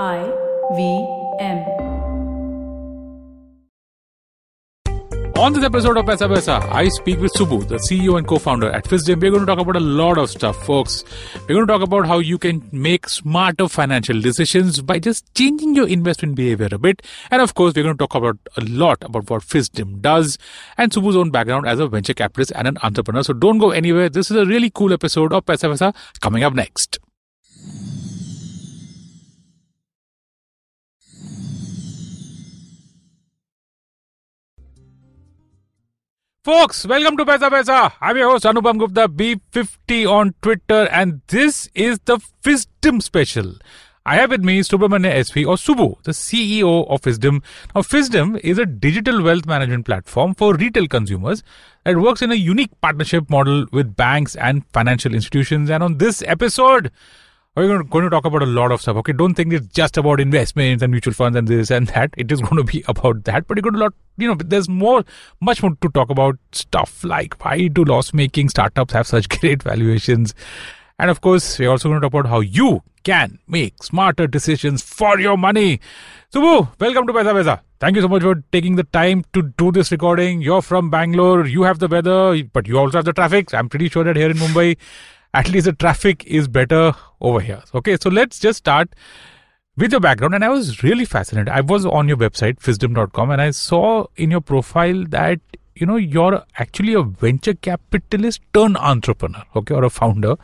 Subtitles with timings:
[0.00, 0.22] I
[0.74, 1.06] V
[1.38, 1.58] M.
[5.36, 8.84] On this episode of Paisa Vaisa, I speak with Subu, the CEO and co-founder at
[8.84, 9.20] Fisdom.
[9.20, 11.04] We're going to talk about a lot of stuff, folks.
[11.46, 15.74] We're going to talk about how you can make smarter financial decisions by just changing
[15.74, 17.02] your investment behavior a bit.
[17.30, 20.38] And of course, we're going to talk about a lot about what Fisdom does
[20.78, 23.24] and Subu's own background as a venture capitalist and an entrepreneur.
[23.24, 24.08] So don't go anywhere.
[24.08, 26.98] This is a really cool episode of Paisa Vaisa coming up next.
[36.44, 37.92] Folks, welcome to Paisa Vaisa.
[38.00, 43.54] I'm your host Anupam Gupta, B50 on Twitter, and this is the Fisdom special.
[44.04, 47.44] I have with me Subramanya SV or Subu, the CEO of Fisdom.
[47.76, 51.44] Now, Fisdom is a digital wealth management platform for retail consumers
[51.84, 55.70] that works in a unique partnership model with banks and financial institutions.
[55.70, 56.90] And on this episode,
[57.54, 58.96] we're going to talk about a lot of stuff.
[58.96, 62.10] Okay, don't think it's just about investments and mutual funds and this and that.
[62.16, 63.94] It is going to be about that, but you're going to lot.
[64.16, 65.04] You know, there's more,
[65.40, 70.34] much more to talk about stuff like why do loss-making startups have such great valuations,
[70.98, 74.80] and of course, we're also going to talk about how you can make smarter decisions
[74.80, 75.78] for your money.
[76.32, 77.60] Subu, welcome to Paisa Vaisa.
[77.80, 80.40] Thank you so much for taking the time to do this recording.
[80.40, 81.46] You're from Bangalore.
[81.46, 83.52] You have the weather, but you also have the traffic.
[83.52, 84.78] I'm pretty sure that here in Mumbai
[85.34, 87.62] at least the traffic is better over here.
[87.74, 88.94] Okay, so let's just start
[89.76, 90.34] with your background.
[90.34, 91.48] And I was really fascinated.
[91.48, 95.40] I was on your website, fisdom.com, and I saw in your profile that
[95.74, 100.36] you know you're actually a venture capitalist turned entrepreneur, okay, or a founder.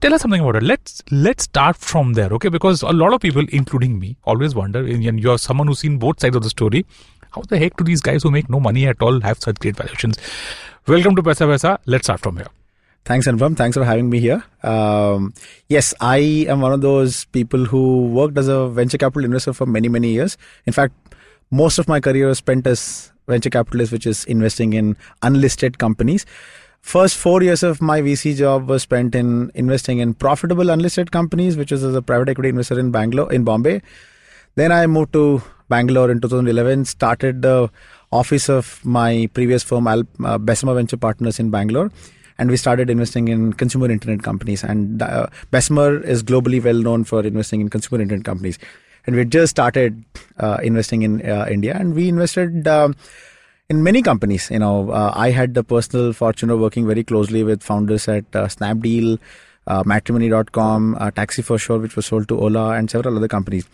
[0.00, 0.62] Tell us something about it.
[0.62, 2.48] Let's let's start from there, okay?
[2.48, 6.20] Because a lot of people, including me, always wonder, and you're someone who's seen both
[6.20, 6.84] sides of the story.
[7.30, 9.76] How the heck do these guys who make no money at all have such great
[9.76, 10.18] valuations?
[10.86, 11.78] Welcome to Paisa Vaisa.
[11.86, 12.55] Let's start from here.
[13.06, 13.56] Thanks, Anupam.
[13.56, 14.42] Thanks for having me here.
[14.64, 15.32] Um,
[15.68, 16.16] yes, I
[16.48, 20.08] am one of those people who worked as a venture capital investor for many, many
[20.08, 20.36] years.
[20.66, 20.92] In fact,
[21.52, 26.26] most of my career was spent as venture capitalist, which is investing in unlisted companies.
[26.80, 31.56] First four years of my VC job was spent in investing in profitable unlisted companies,
[31.56, 33.82] which was as a private equity investor in Bangalore, in Bombay.
[34.56, 37.70] Then I moved to Bangalore in 2011, started the
[38.10, 41.92] office of my previous firm, uh, Bessemer Venture Partners in Bangalore
[42.38, 44.62] and we started investing in consumer internet companies.
[44.62, 48.58] And uh, Bessemer is globally well known for investing in consumer internet companies.
[49.06, 50.04] And we just started
[50.38, 52.66] uh, investing in uh, India, and we invested.
[52.66, 52.96] Um,
[53.68, 57.42] in many companies, you know, uh, I had the personal fortune of working very closely
[57.42, 59.18] with founders at uh, Snapdeal,
[59.66, 63.66] uh, Matrimony.com, TaxiForSure, which was sold to Ola, and several other companies.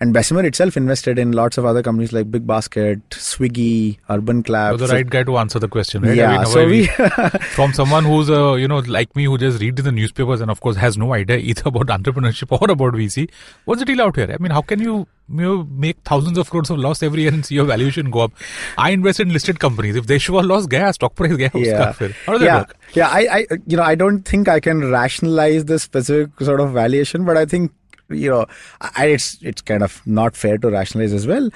[0.00, 4.78] And Bessemer itself invested in lots of other companies like Big Basket, Swiggy, UrbanClap.
[4.78, 6.16] You're the right guy to answer the question, right?
[6.16, 6.30] Yeah.
[6.30, 6.86] I mean, so we,
[7.56, 10.60] from someone who's uh, you know like me who just reads the newspapers and of
[10.60, 13.28] course has no idea either about entrepreneurship or about VC.
[13.64, 14.30] What's the deal out here?
[14.32, 17.44] I mean, how can you you make thousands of crores of loss every year and
[17.44, 18.32] see your valuation go up.
[18.78, 19.96] I invest in listed companies.
[19.96, 21.92] If they show a loss, gaya, stock price gaya, yeah.
[21.92, 22.58] How does yeah.
[22.58, 22.76] that work?
[22.94, 26.72] Yeah, I, I, you know, I don't think I can rationalize the specific sort of
[26.72, 27.72] valuation, but I think
[28.10, 28.46] you know,
[28.80, 31.50] I, it's it's kind of not fair to rationalize as well.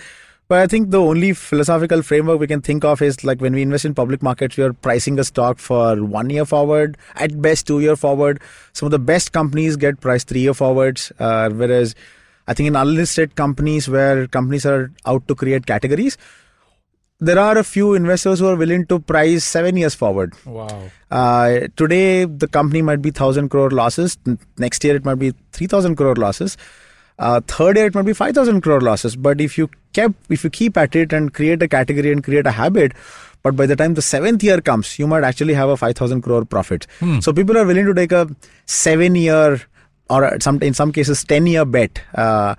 [0.49, 3.63] But I think the only philosophical framework we can think of is like when we
[3.63, 7.67] invest in public markets, we are pricing a stock for one year forward, at best
[7.67, 8.41] two year forward.
[8.75, 11.95] Some of the best companies get priced three year forwards, uh, whereas
[12.49, 16.19] I think in unlisted companies where companies are out to create categories,
[17.23, 20.33] there are a few investors who are willing to price seven years forward.
[20.45, 20.91] Wow.
[21.09, 24.19] Uh, today, the company might be 1,000 crore losses.
[24.59, 26.57] Next year, it might be 3,000 crore losses.
[27.21, 29.15] Uh, third year, it might be 5,000 crore losses.
[29.15, 32.45] But if you kept, if you keep at it and create a category and create
[32.45, 32.93] a habit,
[33.45, 36.45] but by the time the seventh year comes, you might actually have a 5,000 crore
[36.45, 36.89] profit.
[36.99, 37.21] Hmm.
[37.21, 38.29] So people are willing to take a
[38.67, 39.61] seven year
[40.11, 42.01] or some in some cases 10 year bet.
[42.17, 42.57] Uh,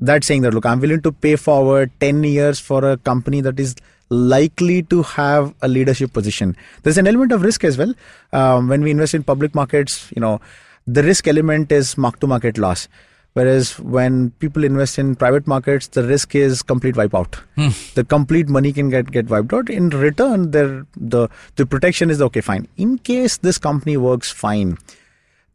[0.00, 3.60] that's saying that look, I'm willing to pay forward 10 years for a company that
[3.60, 3.74] is
[4.08, 6.56] likely to have a leadership position.
[6.82, 7.94] There's an element of risk as well.
[8.32, 10.40] Um, when we invest in public markets, you know,
[10.86, 12.88] the risk element is mark to market loss.
[13.32, 17.34] Whereas when people invest in private markets, the risk is complete wipeout.
[17.56, 17.68] Hmm.
[17.94, 19.68] The complete money can get, get wiped out.
[19.68, 22.66] In return, the the protection is okay, fine.
[22.78, 24.78] In case this company works fine,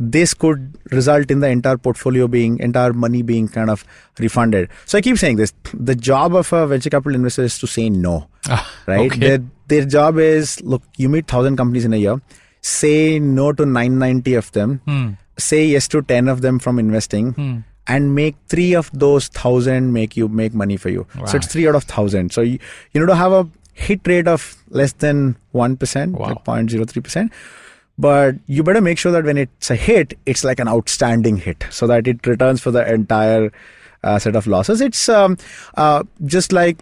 [0.02, 3.86] this could result in the entire portfolio being entire money being kind of
[4.18, 7.68] refunded so i keep saying this the job of a venture capital investor is to
[7.68, 9.20] say no ah, right okay.
[9.20, 12.20] their, their job is look you meet 1000 companies in a year
[12.62, 15.10] say no to 990 of them hmm.
[15.38, 17.58] say yes to 10 of them from investing hmm.
[17.86, 21.26] and make three of those thousand make you make money for you wow.
[21.26, 22.58] so it's three out of thousand so you,
[22.92, 26.28] you know to have a hit rate of less than 1% wow.
[26.28, 27.32] like 0.03%
[28.02, 31.66] but you better make sure that when it's a hit, it's like an outstanding hit
[31.70, 33.52] so that it returns for the entire
[34.04, 34.82] uh, set of losses.
[34.82, 35.38] It's um,
[35.76, 36.82] uh, just like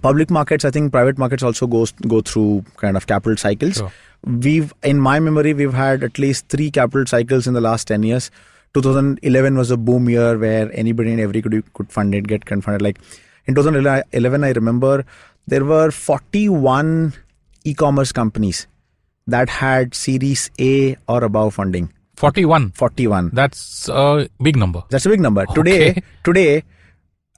[0.00, 0.64] public markets.
[0.64, 3.76] I think private markets also goes go through kind of capital cycles.
[3.76, 3.92] Sure.
[4.24, 8.02] We've, in my memory, we've had at least three capital cycles in the last ten
[8.02, 8.30] years.
[8.74, 12.82] 2011 was a boom year where anybody and everybody could fund it, get funded.
[12.82, 12.98] Like
[13.46, 15.04] in 2011, I remember
[15.46, 17.12] there were 41
[17.64, 18.66] e-commerce companies
[19.26, 21.92] that had Series A or above funding.
[22.16, 22.70] 41.
[22.72, 23.30] 41.
[23.32, 24.82] That's a big number.
[24.90, 25.46] That's a big number.
[25.46, 26.02] Today, Okay.
[26.24, 26.62] today,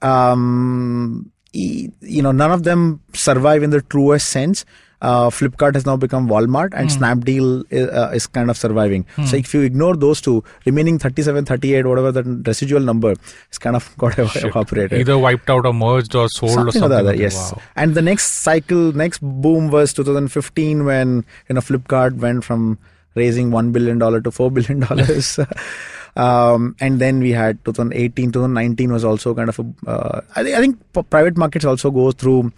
[0.01, 4.65] um, you know, none of them survive in the truest sense.
[5.01, 9.05] Uh, Flipkart has now become Walmart, and Snapdeal is, uh, is kind of surviving.
[9.25, 13.13] So if you ignore those two, remaining 37, 38, whatever the residual number,
[13.51, 14.99] is kind of got evaporated.
[14.99, 16.85] Either wiped out or merged or sold or Something something.
[16.85, 17.51] or the other, yes.
[17.51, 17.61] Wow.
[17.75, 22.77] And the next cycle, next boom was 2015 when you know Flipkart went from
[23.15, 25.39] raising one billion dollar to four billion dollars.
[26.15, 29.89] um, and then we had 2018, 2019 was also kind of a.
[29.89, 32.51] Uh, I, think, I think p- private markets also go through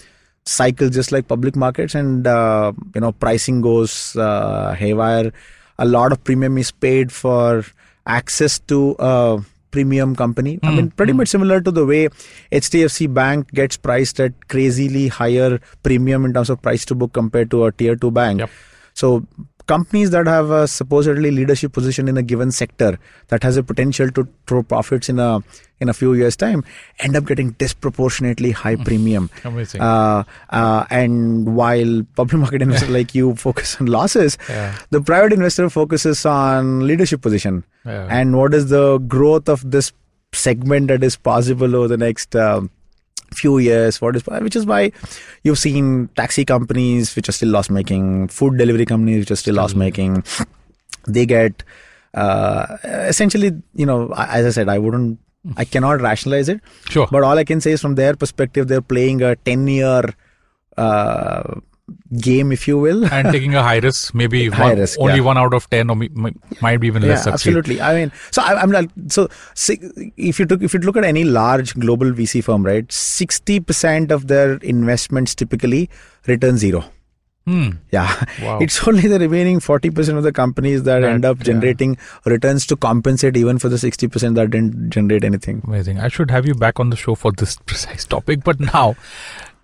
[0.48, 5.32] cycles just like public markets, and uh, you know pricing goes uh, haywire.
[5.80, 7.66] A lot of premium is paid for
[8.06, 9.40] access to a
[9.72, 10.60] premium company.
[10.64, 12.10] I mean, pretty much similar to the way
[12.52, 17.52] HDFC Bank gets priced at crazily higher premium in terms of price to book compared
[17.52, 18.40] to a tier two bank.
[18.40, 18.50] Yep.
[18.94, 19.28] So
[19.68, 22.98] companies that have a supposedly leadership position in a given sector
[23.28, 25.44] that has a potential to throw profits in a
[25.80, 26.64] in a few years time
[27.00, 29.82] end up getting disproportionately high premium Amazing.
[29.82, 34.76] uh, uh, and while public market investor like you focus on losses Yeah.
[34.90, 38.08] the private investor focuses on leadership position Yeah.
[38.10, 39.92] and what is the growth of this
[40.34, 42.70] segment that is possible over the next um,
[43.36, 44.92] few years what is which is why
[45.44, 49.56] you've seen taxi companies which are still loss making food delivery companies which are still
[49.56, 50.24] loss making
[51.08, 51.64] they get
[52.14, 52.78] uh,
[53.14, 55.20] essentially you know as i said i wouldn't
[55.56, 56.60] i cannot rationalize it
[56.90, 57.08] Sure.
[57.12, 60.04] but all i can say is from their perspective they're playing a 10 year
[60.78, 61.60] uh,
[62.20, 65.22] game if you will and taking a high risk, maybe High one, risk, only yeah.
[65.22, 67.52] one out of ten, or mi- mi- might be even yeah less succeed.
[67.52, 69.30] absolutely i mean so I, i'm like so
[70.18, 74.28] if you took if you look at any large global vc firm right 60% of
[74.28, 75.90] their investments typically
[76.28, 76.84] return zero
[77.48, 77.68] Hmm.
[77.94, 78.14] yeah
[78.44, 78.60] Wow.
[78.64, 81.44] it's only the remaining 40% of the companies that, That- end up yeah.
[81.46, 86.00] generating returns to compensate even for the 60% that didn't generate anything Amazing.
[86.00, 88.44] I should have you back on the show for this precise topic.
[88.44, 88.96] But now,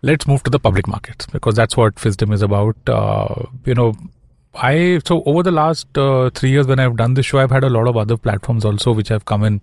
[0.01, 2.77] let's move to the public markets because that's what Fisdom is about.
[2.87, 3.93] Uh, you know,
[4.55, 7.63] I so over the last uh, three years when I've done this show, I've had
[7.65, 9.59] a lot of other platforms also which have come in.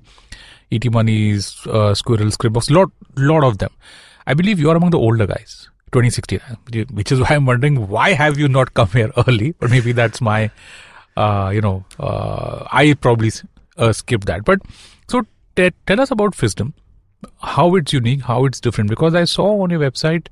[0.72, 3.70] ET Money's, uh, Squirrel, Scripbox, lot lot of them.
[4.26, 5.68] I believe you are among the older guys.
[5.92, 9.54] 2016, uh, which is why I'm wondering why have you not come here early?
[9.60, 10.50] Or maybe that's my,
[11.16, 13.30] uh, you know, uh, I probably
[13.76, 14.44] uh, skipped that.
[14.44, 14.60] But
[15.08, 15.22] so
[15.56, 16.72] te- tell us about Fisdom,
[17.40, 18.90] how it's unique, how it's different.
[18.90, 20.26] Because I saw on your website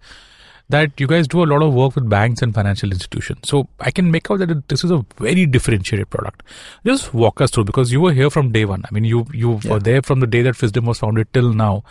[0.71, 3.41] that you guys do a lot of work with banks and financial institutions.
[3.49, 6.43] So I can make out that this is a very differentiated product.
[6.85, 8.85] Just walk us through because you were here from day one.
[8.85, 9.73] I mean, you you Yeah.
[9.73, 11.85] were there from the day that Fisdom was founded till now,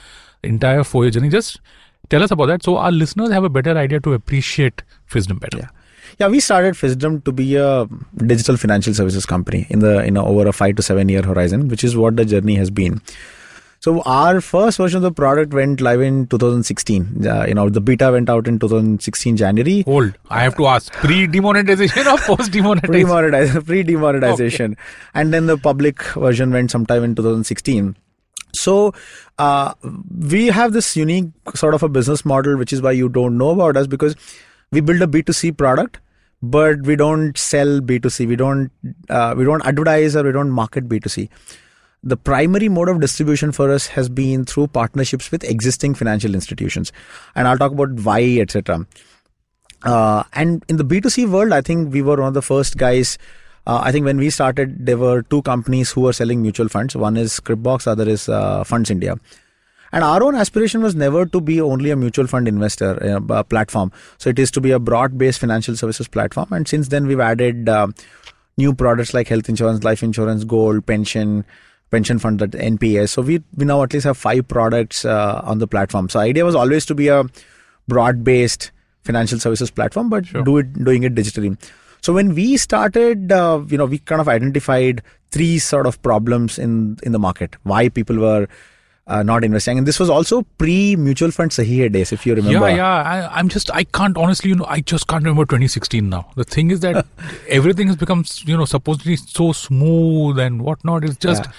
[0.44, 1.30] entire four year journey.
[1.30, 1.60] Just
[2.10, 5.60] tell us about that so our listeners have a better idea to appreciate Fisdom better.
[5.60, 5.70] Yeah.
[6.20, 7.88] Yeah, we started Fisdom to be a
[8.26, 11.68] digital financial services company in the in a, over a five to seven year horizon,
[11.68, 13.02] which is what the journey has been.
[13.80, 17.28] So our first version of the product went live in 2016.
[17.28, 19.84] Uh, you know, the beta went out in 2016 January.
[19.84, 22.92] Hold, I have to ask: pre-demonetization or post-demonetization?
[22.92, 24.78] Pre-monetization, pre-demonetization,
[25.14, 27.96] and then the public version went sometime in 2016.
[28.60, 28.94] So
[29.38, 29.74] uh,
[30.18, 33.52] we have this unique sort of a business model, which is why you don't know
[33.52, 34.16] about us because
[34.72, 36.00] we build a B2C product,
[36.42, 38.28] but we don't sell B2C.
[38.28, 38.72] We don't
[39.10, 41.30] uh, we don't advertise or we don't market B2C.
[42.04, 46.92] The primary mode of distribution for us has been through partnerships with existing financial institutions,
[47.36, 48.86] and I'll talk about why, etc.
[49.84, 53.18] Uh, and in the B2C world, I think we were one of the first guys.
[53.68, 56.96] Uh, I think when we started, there were two companies who were selling mutual funds.
[56.96, 59.18] One is Scripbox, other is uh, Funds India.
[59.92, 63.92] And our own aspiration was never to be only a mutual fund investor uh, platform.
[64.18, 66.48] So it is to be a broad-based financial services platform.
[66.52, 67.88] And since then, we've added uh,
[68.58, 71.46] new products like health insurance, life insurance, gold, pension,
[71.92, 73.10] pension fund, that NPS.
[73.10, 76.10] So we we now at least have five products uh, on the platform.
[76.10, 77.24] So idea was always to be a
[77.88, 78.72] broad-based
[79.04, 80.44] financial services platform, but Sure.
[80.44, 81.58] do it doing it digitally.
[82.02, 85.02] So when we started, uh, you know, we kind of identified
[85.32, 87.56] three sort of problems in in the market.
[87.64, 88.48] Why people were
[89.08, 92.36] uh, not investing, and this was also pre mutual fund Sahi Hai days, if you
[92.36, 92.70] remember.
[92.70, 93.02] Yeah, yeah.
[93.14, 96.30] I, I'm just, I can't honestly, you know, I just can't remember 2016 now.
[96.36, 97.06] The thing is that
[97.48, 101.06] everything has become, you know, supposedly so smooth and whatnot.
[101.06, 101.52] It's just, Yeah.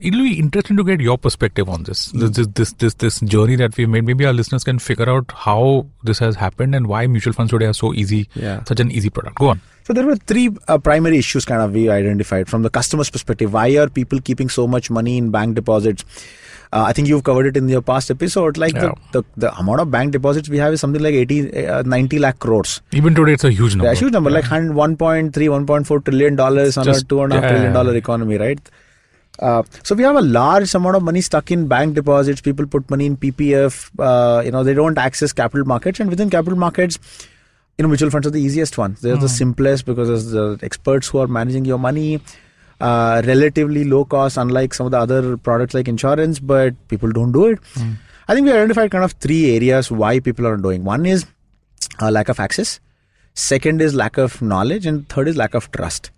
[0.00, 2.06] It'll be interesting to get your perspective on this.
[2.12, 4.04] This, this, this, this, this journey that we've made.
[4.04, 7.66] Maybe our listeners can figure out how this has happened and why mutual funds today
[7.66, 8.62] are so easy, Yeah.
[8.64, 9.36] such an easy product.
[9.36, 9.60] Go on.
[9.84, 13.52] So there were three uh, primary issues kind of we identified from the customer's perspective.
[13.52, 16.04] Why are people keeping so much money in bank deposits?
[16.72, 18.56] Uh, I think you've covered it in your past episode.
[18.56, 18.94] Like Yeah.
[19.12, 22.18] the, the, the amount of bank deposits we have is something like 80, uh, 90
[22.18, 22.80] lakh crores.
[22.92, 23.92] Even today, it's a huge number.
[23.92, 27.36] Yeah, huge number, like 100 1.3, 1.4 trillion dollars on Just- a two and a
[27.36, 27.98] half yeah, trillion yeah, dollar yeah.
[27.98, 28.58] economy, right?
[29.40, 32.40] Uh, so we have a large amount of money stuck in bank deposits.
[32.40, 33.90] People put money in PPF.
[33.98, 36.98] Uh, you know, they don't access capital markets, and within capital markets,
[37.76, 39.00] you know, mutual funds are the easiest ones.
[39.00, 39.22] They're Hmm.
[39.22, 42.20] the simplest because there's the experts who are managing your money.
[42.80, 47.32] Uh, relatively low cost, unlike some of the other products like insurance, but people don't
[47.32, 47.58] do it.
[47.74, 47.92] Hmm.
[48.28, 50.82] I think we identified kind of three areas why people aren't doing.
[50.84, 51.24] One is
[52.00, 52.80] uh, lack of access.
[53.34, 56.10] Second is lack of knowledge, and third is lack of trust.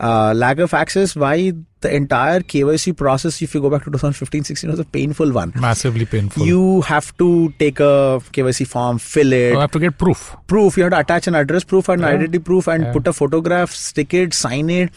[0.00, 1.14] Uh, lack of access.
[1.14, 5.52] Why the entire KYC process, if you go back to 2015-16, was a painful one.
[5.56, 6.44] Massively painful.
[6.44, 10.34] You have to take a KYC form, fill it, You have to get proof.
[10.48, 10.76] proof.
[10.76, 12.08] You have to attach an address proof and Yeah.
[12.08, 12.92] identity proof, and Yeah.
[12.92, 14.90] put a photograph, stick it, sign it,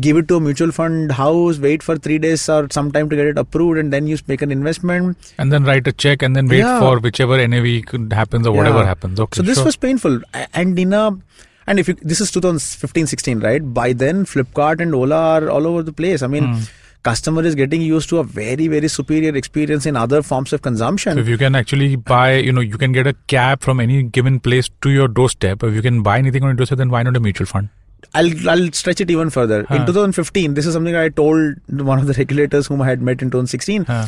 [0.00, 3.16] give it to a mutual fund house, wait for three days or some time to
[3.16, 5.16] get it approved, and then you make an investment.
[5.38, 6.80] And then write a check and then wait Yeah.
[6.80, 8.86] for whichever NAV could happens or whatever Yeah.
[8.86, 9.18] happens.
[9.20, 9.36] Okay.
[9.38, 9.64] So this sure.
[9.64, 10.20] was painful,
[10.52, 11.16] and in a
[11.66, 13.62] and if you, this is 2015-16, right?
[13.74, 16.22] By then, Flipkart and Ola are all over the place.
[16.22, 16.62] I mean, Hmm.
[17.06, 21.14] customer is getting used to a very very superior experience in other forms of consumption.
[21.18, 24.02] So if you can actually buy, you know, you can get a cab from any
[24.18, 25.62] given place to your doorstep.
[25.62, 27.68] If you can buy anything on your doorstep, then why not a mutual fund?
[28.14, 29.58] I'll I'll stretch it even further.
[29.68, 29.74] Huh.
[29.76, 31.56] In 2015, this is something I told
[31.92, 33.84] one of the regulators whom I had met in 2016.
[33.84, 34.06] Huh.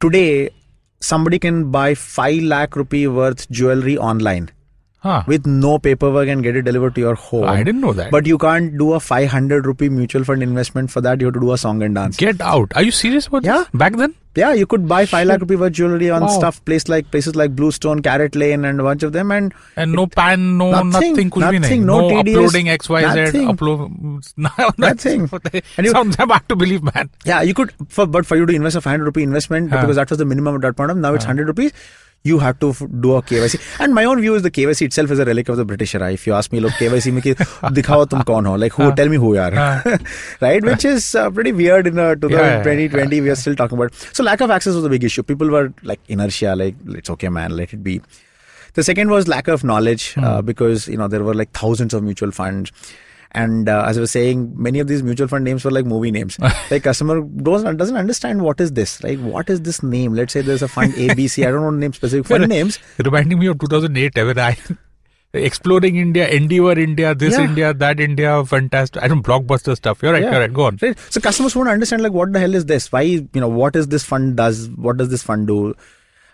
[0.00, 0.50] Today,
[1.00, 4.50] somebody can buy five lakh rupee worth jewelry online
[4.98, 5.22] huh.
[5.26, 7.44] with no paperwork and get it delivered to your home.
[7.44, 8.10] I didn't know that.
[8.10, 11.20] But you can't do a 500 rupee mutual fund investment for that.
[11.20, 12.16] You have to do a song and dance.
[12.16, 12.72] Get out.
[12.74, 13.58] Are you serious about yeah.
[13.58, 13.68] This?
[13.74, 14.14] Back then?
[14.36, 16.28] Yeah, you could buy 5 lakh rupee worth jewelry on wow.
[16.28, 19.96] stuff placed like places like Bluestone, CaratLane and a bunch of them and and it,
[19.96, 25.30] no pan, no nothing, nothing, nothing, nothing no, no TDS, uploading XYZ, upload nothing.
[25.78, 27.08] and you, sounds hard to believe, man.
[27.24, 29.80] Yeah, you could for, but for you to invest a 500 rupee investment huh.
[29.80, 31.30] because that was the minimum at that point of now it's huh.
[31.30, 31.72] 100 rupees
[32.25, 33.59] You have to f- do a KYC.
[33.83, 36.11] And my own view is the KYC itself is a relic of the British era.
[36.11, 37.33] If you ask me, look, KYC में कि
[37.73, 39.97] दिखाओ तुम कौन हो, like who, tell me who you are, Huh.
[40.39, 40.63] right?
[40.63, 43.21] Which is uh, pretty weird in uh, Yeah, yeah, 2020.
[43.21, 43.95] We are still talking about.
[44.13, 45.23] So lack of access was a big issue.
[45.23, 48.01] People were like inertia, like it's okay, man, let it be.
[48.75, 50.23] The second was lack of knowledge Hmm.
[50.23, 52.71] uh, because you know there were like thousands of mutual funds,
[53.32, 56.10] and uh, as I was saying, many of these mutual fund names were like movie
[56.10, 56.38] names.
[56.70, 60.14] like customer doesn't doesn't understand what is this, like what is this name?
[60.14, 61.46] Let's say there's a fund ABC.
[61.46, 62.78] I don't want to name specific fund names.
[62.98, 64.56] Reminding me of 2008 when I
[65.34, 67.44] exploring India, Endeavor India, this Yeah.
[67.44, 69.02] India, that India, fantastic.
[69.02, 70.02] I don't blockbuster stuff.
[70.02, 70.22] You're right.
[70.22, 70.30] Yeah.
[70.32, 70.52] You're right.
[70.52, 70.78] Go on.
[70.80, 70.98] Right?
[71.10, 72.90] So customers won't understand like what the hell is this?
[72.90, 74.68] Why you know what is this fund does?
[74.70, 75.74] What does this fund do?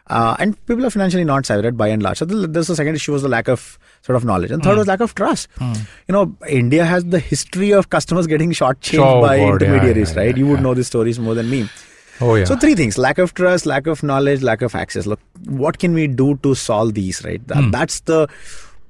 [0.09, 2.19] Uh, and people are financially not savvy, by and large.
[2.19, 4.77] So the, this the second issue was the lack of sort of knowledge, and third
[4.77, 5.49] was lack of trust.
[5.61, 5.75] You
[6.09, 10.31] know, India has the history of customers getting shortchanged Oh, by God, intermediaries, yeah, right?
[10.37, 10.63] yeah, you would yeah.
[10.63, 11.69] know these stories more than me.
[12.21, 12.45] Oh yeah.
[12.45, 15.07] So three things: lack of trust, lack of knowledge, lack of access.
[15.07, 17.25] Look, what can we do to solve these?
[17.25, 17.47] Right?
[17.49, 18.29] That, That's the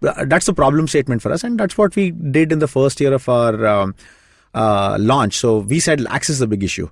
[0.01, 3.13] that's the problem statement for us, and that's what we did in the first year
[3.13, 3.95] of our um,
[4.55, 5.37] uh, launch.
[5.39, 6.89] So we said access is a big issue.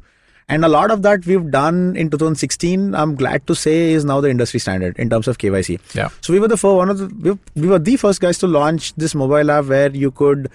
[0.50, 2.94] And a lot of that we've done in 2016.
[2.94, 5.78] I'm glad to say is now the industry standard in terms of KYC.
[5.94, 6.08] Yeah.
[6.20, 8.46] So we were the first one of the we, we were the first guys to
[8.46, 10.50] launch this mobile app where you could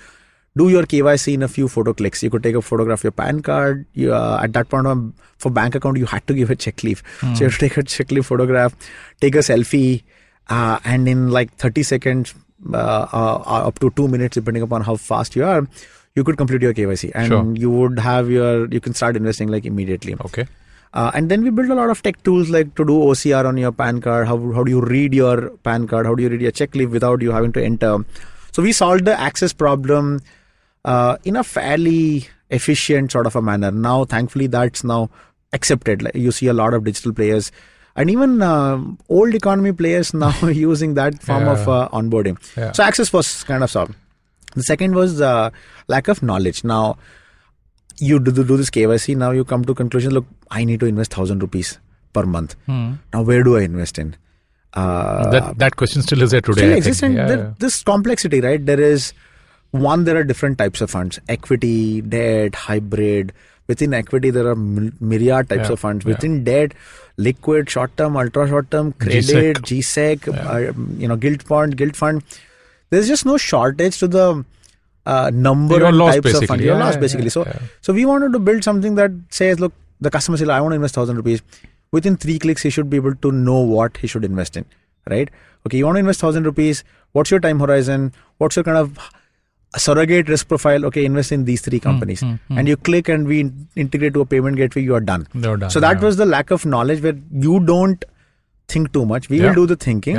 [0.57, 2.23] do your KYC in a few photo clicks.
[2.23, 3.85] You could take a photograph of your PAN card.
[3.93, 7.03] You, uh, at that point, for bank account, you had to give a check leaf.
[7.19, 8.75] So you have to take a check leaf photograph,
[9.19, 10.03] take a selfie,
[10.49, 12.33] uh, and in like 30 seconds,
[12.73, 12.77] uh,
[13.11, 15.67] uh, uh, up to two minutes, depending upon how fast you are,
[16.15, 17.53] you could complete your KYC, and Sure.
[17.55, 20.15] you would have your you can start investing like immediately.
[20.25, 20.47] okay.
[20.93, 23.57] Uh, and then we built a lot of tech tools like to do OCR on
[23.57, 24.27] your PAN card.
[24.27, 26.05] How, how do you read your PAN card?
[26.05, 27.97] How do you read your check leaf without you having to enter?
[28.53, 30.21] So we solved the access problem
[30.85, 33.71] uh, in a fairly efficient sort of a manner.
[33.71, 35.09] Now, thankfully, that's now
[35.51, 36.01] accepted.
[36.01, 37.51] Like you see a lot of digital players
[37.97, 41.73] and even um old economy players now using that form of Yeah.
[41.73, 42.37] uh, onboarding.
[42.55, 42.71] Yeah.
[42.71, 43.95] So access was kind of solved.
[44.55, 45.49] The second was uh,
[45.87, 46.63] lack of knowledge.
[46.63, 46.97] Now,
[47.97, 49.15] you do, do this KYC.
[49.15, 50.13] Now you come to conclusion.
[50.13, 51.77] Look, I need to invest thousand rupees
[52.13, 52.55] per month.
[52.67, 54.15] Now, where do I invest in?
[54.73, 56.61] Uh, that that question still is there today.
[56.61, 57.53] still exists, and Yeah, there- yeah.
[57.59, 58.65] this complexity, right?
[58.65, 59.13] There is
[59.71, 60.03] one.
[60.03, 63.31] There are different types of funds: equity, debt, hybrid.
[63.67, 66.05] Within equity, there are myriad types Yeah, of funds.
[66.05, 66.73] Within debt,
[67.17, 72.21] liquid, short term, ultra short term, credit, GSEC, uh, you know, gilt bond, gilt fund.
[72.95, 74.25] There's just no shortage to the
[75.05, 76.47] uh, number You're and lost types of basically.
[76.47, 76.63] funds.
[76.65, 77.25] You're Yeah, lost basically.
[77.25, 77.59] yeah, so, yeah.
[77.81, 80.75] so we wanted to build something that says, look, the customer says, I want to
[80.75, 81.41] invest 1000 rupees.
[81.91, 84.65] Within three clicks, he should be able to know what he should invest in,
[85.09, 85.29] right?
[85.67, 86.83] Okay, you want to invest 1000 rupees.
[87.11, 88.13] What's your time horizon?
[88.37, 88.97] What's your kind of
[89.77, 90.85] surrogate risk profile?
[90.85, 92.21] Okay, invest in these three hmm, companies.
[92.21, 92.57] Hmm, hmm.
[92.57, 95.27] And you click and we integrate to a payment gateway, you are done.
[95.33, 98.03] You're done, So that was the lack of knowledge where you don't
[98.67, 99.29] think too much.
[99.29, 100.15] We will do the thinking.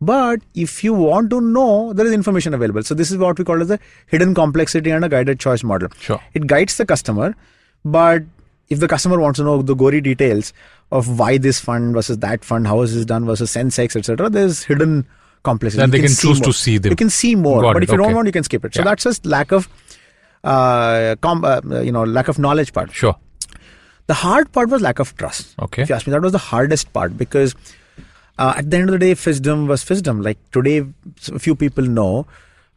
[0.00, 2.82] But if you want to know, there is information available.
[2.82, 5.88] So this is what we call as a hidden complexity and a guided choice model.
[6.00, 6.20] Sure.
[6.32, 7.36] It guides the customer,
[7.84, 8.22] but
[8.70, 10.52] if the customer wants to know the gory details
[10.90, 14.62] of why this fund versus that fund, how is this done versus Sensex, etc., there's
[14.62, 15.06] hidden
[15.42, 15.80] complexity.
[15.80, 16.46] Then they can choose more.
[16.46, 16.90] to see them.
[16.92, 18.74] You can see more, Got but it, if you don't want, you can skip it.
[18.74, 18.84] So Yeah.
[18.84, 19.68] that's just lack of,
[20.44, 22.92] uh, com- uh, you know, lack of knowledge part.
[22.94, 23.16] Sure.
[24.06, 25.54] The hard part was lack of trust.
[25.60, 25.82] Okay.
[25.82, 27.54] If you ask me, that was the hardest part because
[28.40, 30.24] uh, at the end of the day, Fisdom was Fisdom.
[30.24, 30.78] Like today,
[31.32, 32.26] a few people know.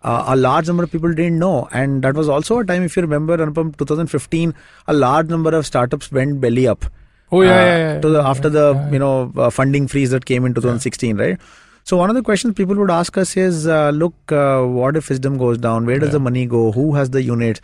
[0.02, 2.84] Uh, a large number of people didn't know, and that was also a time.
[2.84, 4.54] If you remember, Anupam, 2015,
[4.88, 6.86] a large number of startups went belly up.
[7.32, 10.12] Oh, yeah, uh, yeah, yeah, to the, yeah, after the you know uh, funding freeze
[10.12, 11.40] that came in 2016, right?
[11.86, 15.08] So one of the questions people would ask us is, uh, look, uh, what if
[15.08, 15.86] Fisdom goes down?
[15.86, 16.74] Where does the money go?
[16.74, 17.62] Who has the units?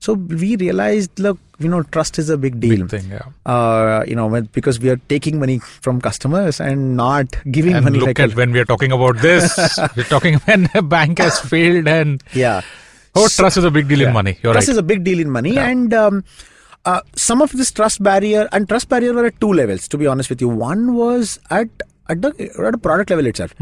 [0.00, 2.86] So we realized, look, you know, trust is a big deal.
[2.86, 3.26] Big thing, yeah.
[3.44, 7.98] Uh, you know, because we are taking money from customers and not giving And money.
[7.98, 9.58] look like at a- when we are talking about this,
[9.96, 12.62] we're talking when a bank has failed and yeah.
[13.14, 14.38] oh, trust is a big deal in money.
[14.42, 14.72] You're trust right.
[14.72, 15.68] is a big deal in money, Yeah.
[15.68, 16.24] and um,
[16.86, 19.86] uh, some of this trust barrier and trust barrier were at two levels.
[19.88, 21.68] To be honest with you, one was at
[22.14, 22.30] at the
[22.68, 23.54] at a product level itself,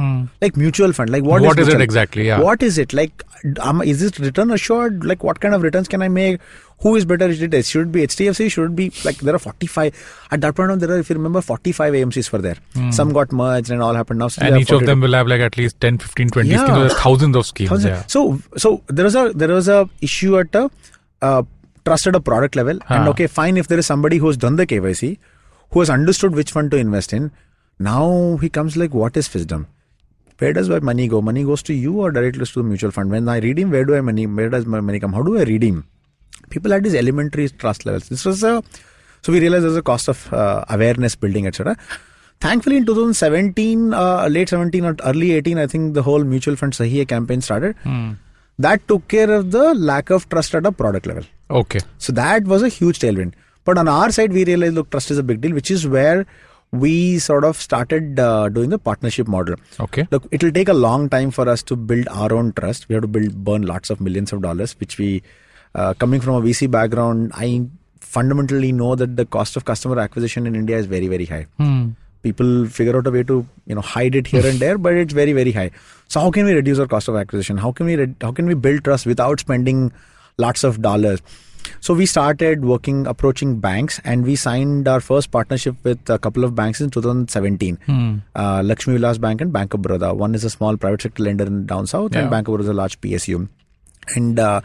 [0.45, 1.11] like mutual fund.
[1.17, 1.47] Like what, Hmm.
[1.49, 2.27] What is it exactly?
[2.29, 2.41] Yeah.
[2.49, 3.25] What is it like?
[3.61, 5.05] Um, is it return assured?
[5.13, 6.41] Like what kind of returns can I make?
[6.83, 7.29] Who is better?
[7.35, 8.49] Is it should it be HDFC?
[8.55, 10.01] Should it be like there are 45
[10.31, 10.71] at that point?
[10.75, 12.57] On there are, if you remember, 45 AMCs were there.
[12.99, 14.21] Some got merged and all happened.
[14.21, 14.45] Now Hmm.
[14.51, 16.65] and each of them will have like at least 10, 15, 20 Yeah.
[16.65, 16.79] schemes.
[16.79, 17.71] There are thousands of schemes.
[17.71, 18.05] Thousand- Yeah.
[18.17, 20.71] So so there was a there was a issue at a
[21.23, 21.43] uh,
[21.85, 23.57] trust at a product level, and okay, fine.
[23.57, 25.13] If there is somebody who has done the KYC,
[25.73, 27.31] who has understood which fund to invest in,
[27.79, 29.67] now he comes like, what is Fisdom?
[30.39, 31.21] Where does my money go?
[31.21, 33.11] Money goes to you or directly to the mutual fund?
[33.11, 34.27] When I redeem, where do I money?
[34.27, 35.13] Where does my money come?
[35.13, 35.85] How do I redeem?
[36.51, 38.09] People had these elementary trust levels.
[38.09, 38.63] This was a
[39.23, 41.77] so we realized there's a cost of uh, awareness building, etc.
[42.41, 46.73] Thankfully, in 2017, uh, late 17 or early 18, I think the whole mutual fund
[46.73, 47.77] Sahi Hai campaign started.
[48.61, 51.25] That took care of the lack of trust at a product level.
[51.51, 51.81] Okay.
[51.99, 53.35] So that was a huge tailwind.
[53.65, 56.27] But on our side, we realized, look, trust is a big deal, which is where
[56.73, 59.57] we sort of started uh, doing the partnership model.
[59.81, 60.07] Okay.
[60.11, 62.89] Look, it will take a long time for us to build our own trust.
[62.89, 65.23] We have to build, burn lots of millions of dollars, which we,
[65.75, 67.67] uh, coming from a VC background, I
[68.01, 71.47] fundamentally know that the cost of customer acquisition in India is very, very high.
[71.57, 71.91] Hmm.
[72.23, 75.13] People figure out a way to, you know, hide it here and there, but it's
[75.13, 75.71] very, very high.
[76.09, 77.57] So how can we reduce our cost of acquisition?
[77.57, 79.93] How can we, re- how can we build trust without spending
[80.37, 81.23] lots of dollars?
[81.81, 86.45] So we started working, approaching banks, and we signed our first partnership with a couple
[86.45, 88.23] of banks in 2017.
[88.37, 90.15] Uh, Lakshmi Vilas Bank and Bank of Baroda.
[90.15, 92.23] One is a small private sector lender in down south, Yeah.
[92.23, 93.49] and Bank of Baroda is a large PSU.
[94.17, 94.61] And uh,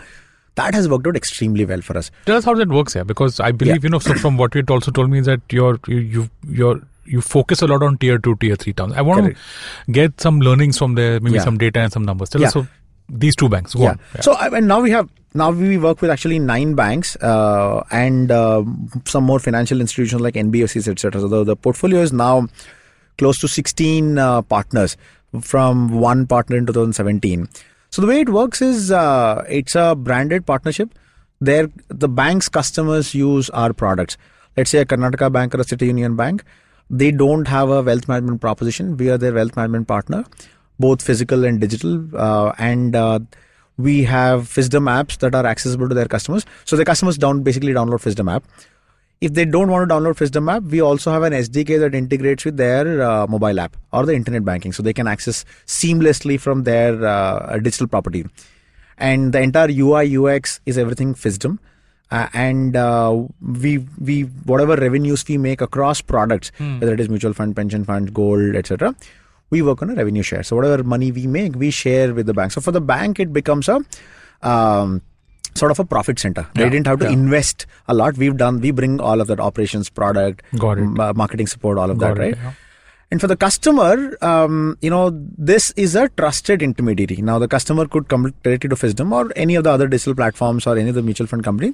[0.55, 2.11] that has worked out extremely well for us.
[2.25, 3.99] Tell us how that works yeah, because I believe you know.
[3.99, 7.61] So from what you also told me is that you're you you you're you focus
[7.61, 8.93] a lot on tier two, tier three towns.
[8.93, 9.39] I want Correct.
[9.87, 11.43] to get some learnings from there, maybe Yeah.
[11.43, 12.29] some data and some numbers.
[12.29, 12.65] Tell us so
[13.09, 13.73] these two banks.
[13.73, 13.95] Go yeah.
[14.15, 14.21] Yeah.
[14.21, 18.31] So I- and now we have now we work with actually nine banks uh, and
[18.31, 18.63] uh,
[19.05, 21.21] some more financial institutions like NBFCs, etc.
[21.21, 22.47] So the, the portfolio is now
[23.17, 24.95] close to 16 uh, partners
[25.41, 27.47] from one partner in 2017.
[27.89, 30.93] So the way it works is uh, it's a branded partnership.
[31.41, 34.17] There, the bank's customers use our products.
[34.55, 36.43] Let's say a Karnataka bank or a City Union Bank,
[36.89, 38.97] they don't have a wealth management proposition.
[38.97, 40.25] We are their wealth management partner,
[40.83, 43.19] both physical and digital, uh, and uh,
[43.77, 46.45] we have Fisdom apps that are accessible to their customers.
[46.65, 48.43] So the customers down basically download Fisdom app.
[49.21, 52.43] If they don't want to download Fisdom app, we also have an SDK that integrates
[52.45, 56.63] with their uh, mobile app or the internet banking, so they can access seamlessly from
[56.63, 58.25] their uh, digital property.
[58.97, 61.59] And the entire UI UX is everything Fisdom.
[62.11, 63.23] Uh, and uh,
[63.63, 68.13] we we whatever revenues we make across products, whether it is mutual fund, pension fund,
[68.13, 68.93] gold, etc.,
[69.53, 70.43] we work on a revenue share.
[70.49, 72.51] So whatever money we make, we share with the bank.
[72.57, 73.79] So for the bank, it becomes a
[74.41, 75.01] um,
[75.61, 76.47] sort of a profit center.
[76.55, 77.11] They Yeah, didn't have to yeah.
[77.19, 78.17] invest a lot.
[78.17, 78.59] We've done.
[78.67, 80.43] We bring all of that operations, product,
[80.83, 82.37] m- uh, marketing support, all of Got that, it, right?
[82.43, 82.53] yeah.
[83.11, 85.01] And for the customer, um, you know,
[85.37, 87.21] this is a trusted intermediary.
[87.21, 90.65] Now, the customer could come directly to Fisdom or any of the other digital platforms
[90.65, 91.73] or any of the mutual fund company.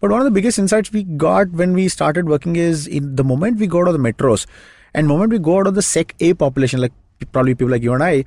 [0.00, 3.24] But one of the biggest insights we got when we started working is in the
[3.24, 4.46] moment we go of the metros
[4.94, 6.92] and moment we go out of the Sec A population, like
[7.30, 8.24] probably people like you and I,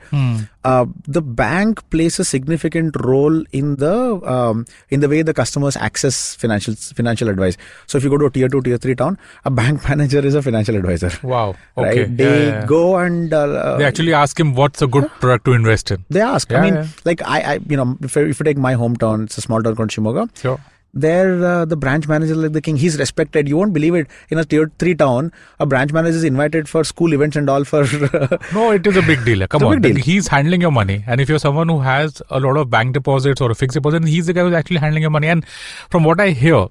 [0.63, 5.75] uh, the bank plays a significant role in the um, in the way the customers
[5.75, 7.57] access financial financial advice.
[7.87, 10.33] So if you go to a tier two, tier three town, a bank manager is
[10.33, 11.11] a financial advisor.
[11.23, 11.55] Wow.
[11.77, 12.03] Okay.
[12.03, 12.17] Right?
[12.17, 15.53] They Yeah, yeah, go and uh, They actually ask him what's a good product to
[15.53, 16.05] invest in.
[16.09, 16.49] they ask.
[16.49, 19.37] Yeah, I mean, like I, I, you know, if, if you take my hometown, it's
[19.37, 20.29] a small town called Shimoga.
[20.39, 20.59] Sure.
[20.95, 22.77] There, uh, the branch manager like the king.
[22.77, 23.49] He's respected.
[23.49, 24.07] You won't believe it.
[24.29, 27.65] In a tier three town, a branch manager is invited for school events and all
[27.65, 27.85] for.
[28.53, 29.45] No, it is a big deal.
[29.47, 29.81] Come on.
[29.81, 29.95] deal.
[29.97, 31.03] He's handling your money.
[31.05, 33.99] And if you're someone who has a lot of bank deposits or a fixed deposit,
[33.99, 35.27] then he's the guy who's actually handling your money.
[35.27, 35.45] And
[35.89, 36.67] from what I hear,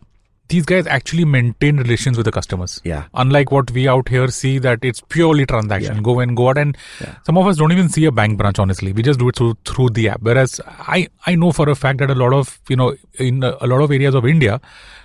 [0.49, 2.81] these guys actually maintain relations with the customers.
[2.85, 3.05] Yeah.
[3.15, 5.97] Unlike what we out here see that it's purely transaction.
[5.97, 6.03] Yeah.
[6.03, 6.59] Go in, go out.
[6.59, 7.15] And Yeah.
[7.25, 8.93] some of us don't even see a bank branch, honestly.
[8.93, 10.21] We just do it through through the app.
[10.21, 13.57] Whereas I, I know for a fact that a lot of, you know, in a,
[13.61, 14.61] a lot of areas of India,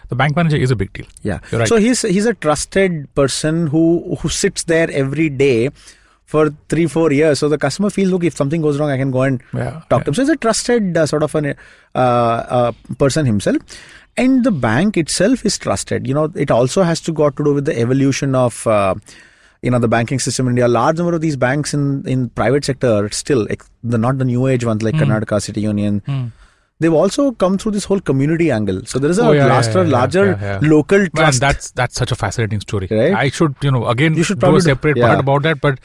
[0.09, 1.05] the bank manager is a big deal.
[1.23, 1.39] Yeah.
[1.53, 1.67] Right.
[1.67, 5.69] So he's he's a trusted person who who sits there every day
[6.25, 7.39] for three four years.
[7.39, 10.03] So the customer feels, look, if something goes wrong, I can go and Yeah, talk
[10.03, 10.13] to him.
[10.15, 11.55] So he's a trusted uh, sort of an
[11.95, 13.57] uh, uh, person himself.
[14.23, 16.07] And the bank itself is trusted.
[16.07, 18.65] You know, it also has to got to do with the evolution of.
[18.67, 18.95] Uh,
[19.61, 20.67] you know the banking system in India.
[20.67, 23.41] A large number of these banks in in private sector still
[23.93, 25.01] the not the new age ones like Hmm.
[25.01, 25.97] Karnataka City Union.
[26.83, 28.79] They've also come through this whole community angle.
[28.91, 31.41] So there is a Oh, yeah, larger, yeah, yeah, larger local Man, trust.
[31.41, 32.87] that's that's such a fascinating story.
[32.89, 33.13] Right?
[33.23, 35.83] I should, you know, again, You should do probably a separate part about that, but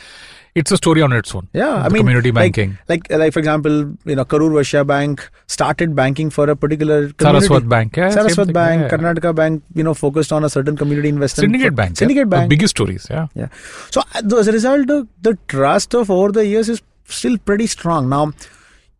[0.55, 1.49] it's a story on its own.
[1.53, 2.79] Yeah, I The mean, community like- banking.
[2.89, 3.73] Like, like for example,
[4.05, 7.47] you know, Karur Vysya Bank started banking for a particular community.
[7.49, 8.89] Saraswat Bank, yeah, Saraswat Bank, yeah, yeah.
[8.97, 11.47] Karnataka Bank, you know, focused on a certain community investment.
[11.49, 11.91] Syndicate for- Bank.
[11.97, 11.99] yeah.
[12.05, 12.51] Syndicate The Bank.
[12.51, 13.07] biggest stories.
[13.11, 13.27] Yeah.
[13.35, 13.49] Yeah.
[13.91, 17.67] So uh, as a result, the, the trust of over the years is still pretty
[17.67, 18.09] strong.
[18.09, 18.33] Now,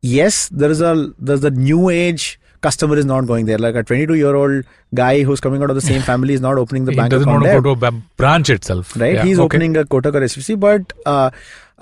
[0.03, 3.59] yes, there is a there's a new age customer is not going there.
[3.65, 4.65] Like a 22 year old
[5.01, 6.97] guy who's coming out of the same family is not opening the bank.
[6.97, 7.63] He bank doesn't account want to there.
[7.69, 8.97] go to a branch itself.
[8.97, 9.15] right?
[9.17, 9.45] Yeah, He's okay.
[9.57, 11.31] opening a Kotak or SVC, but uh,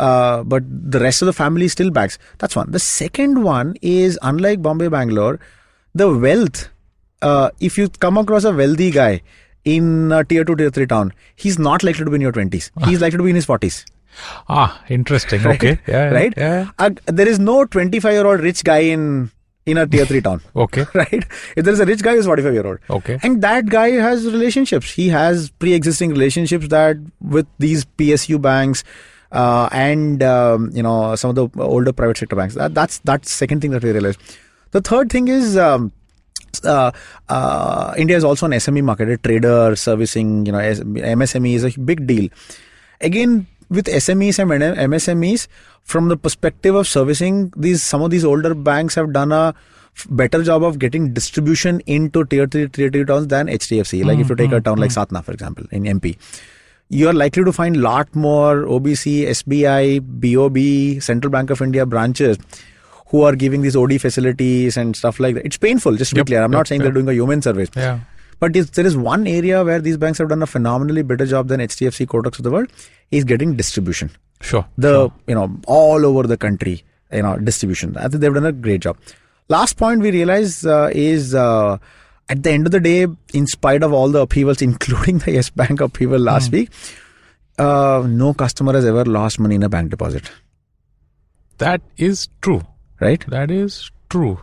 [0.09, 0.64] uh, but
[0.97, 2.18] the rest of the family still backs.
[2.38, 2.71] That's one.
[2.71, 5.38] The second one is unlike Bombay, Bangalore,
[5.95, 6.68] the wealth.
[7.21, 9.21] Uh, if you come across a wealthy guy
[9.64, 12.71] in a tier two, tier three town, he's not likely to be in your twenties.
[12.87, 13.85] He's likely to be in his forties.
[14.49, 15.42] Ah, interesting.
[15.51, 15.55] Right?
[15.62, 15.79] Okay.
[15.87, 16.09] Yeah.
[16.16, 16.35] right.
[16.37, 16.71] Yeah.
[16.79, 19.31] Uh, there is no twenty-five-year-old rich guy in
[19.66, 20.40] in a tier three town.
[20.57, 20.85] Okay.
[20.94, 21.25] right?
[21.57, 22.79] If there is a rich guy who's 45 year old.
[22.90, 23.18] Okay.
[23.22, 24.90] And that guy has relationships.
[24.92, 28.85] He has pre existing relationships that with these PSU banks
[29.31, 32.55] uh, and um, you know some of the older private sector banks.
[32.55, 34.20] That, that's that's second thing that we realized.
[34.72, 35.92] The third thing is um,
[36.64, 36.92] uh,
[37.29, 41.81] uh, India is also an SME market, a trader servicing, you know, MSME is a
[41.81, 42.29] big deal.
[43.01, 44.50] Again, with SMEs and
[44.92, 45.48] MSMEs,
[45.82, 49.54] from the perspective of servicing these, some of these older banks have done a
[50.08, 54.04] better job of getting distribution into tier three, tier two towns than HDFC.
[54.04, 54.64] Like if you take a mm-hmm.
[54.64, 55.14] town like mm-hmm.
[55.16, 56.16] Satna, for example, in MP,
[56.88, 62.38] you are likely to find lot more OBC, SBI, BOB, Central Bank of India branches
[63.06, 65.44] who are giving these OD facilities and stuff like that.
[65.44, 66.42] It's painful, just to Yep, be clear.
[66.42, 66.87] I'm yep, not saying yep.
[66.87, 67.68] they're doing a human service.
[67.76, 68.00] Yeah.
[68.42, 71.46] But if there is one area where these banks have done a phenomenally better job
[71.50, 72.70] than HDFC, Kotak of the world,
[73.18, 74.11] is getting distribution.
[74.40, 74.64] Sure.
[74.76, 75.12] The sure.
[75.28, 77.96] you know all over the country, you know distribution.
[77.96, 78.96] I think they've done a great job.
[79.48, 81.78] Last point we realize uh, is uh,
[82.28, 85.50] at the end of the day, in spite of all the upheavals, including the Yes
[85.50, 86.57] Bank upheaval last Hmm.
[86.57, 86.70] week,
[87.59, 90.33] uh, no customer has ever lost money in a bank deposit.
[91.59, 92.62] That is true.
[93.00, 93.24] Right?
[93.28, 94.40] That is true.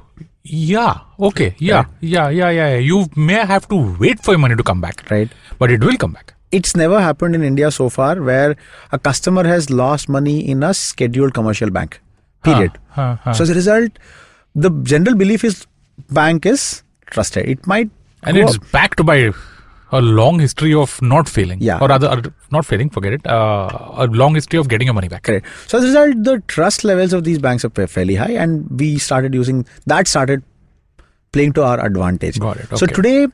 [0.51, 0.99] Yeah.
[1.19, 1.55] Okay.
[1.59, 1.77] Yeah.
[1.77, 1.87] Right.
[2.01, 2.29] Yeah.
[2.29, 2.49] Yeah.
[2.49, 2.67] Yeah.
[2.75, 2.77] yeah.
[2.77, 5.29] You may have to wait for your money to come back, Right.
[5.59, 6.35] but it will come back.
[6.57, 8.53] it's never happened in India so far where
[8.97, 11.97] a customer has lost money in a scheduled commercial bank.
[12.47, 12.79] Period.
[12.95, 13.33] Huh, huh.
[13.39, 13.99] So as a result,
[14.65, 15.59] the general belief is
[16.19, 16.63] bank is
[17.11, 17.47] trusted.
[17.53, 17.91] It might
[18.23, 18.71] and it's up.
[18.77, 19.17] backed by
[19.91, 21.59] a long history of not failing.
[21.61, 21.79] Yeah.
[21.81, 22.21] Or rather,
[22.51, 22.89] not failing.
[22.89, 23.25] Forget it.
[23.27, 25.23] Uh, a long history of getting your money back.
[25.23, 25.45] correct.
[25.67, 28.69] So as a result, the trust levels of these banks are fa- fairly high, and
[28.79, 30.43] we started using that started
[31.31, 32.39] playing to our advantage.
[32.39, 33.27] Got it, So today.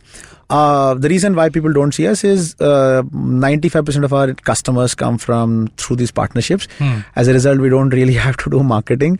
[0.49, 5.17] Uh, the reason why people don't see us is uh, 95% of our customers come
[5.17, 6.67] from through these partnerships.
[6.77, 6.99] Hmm.
[7.15, 9.19] As a result, we don't really have to do marketing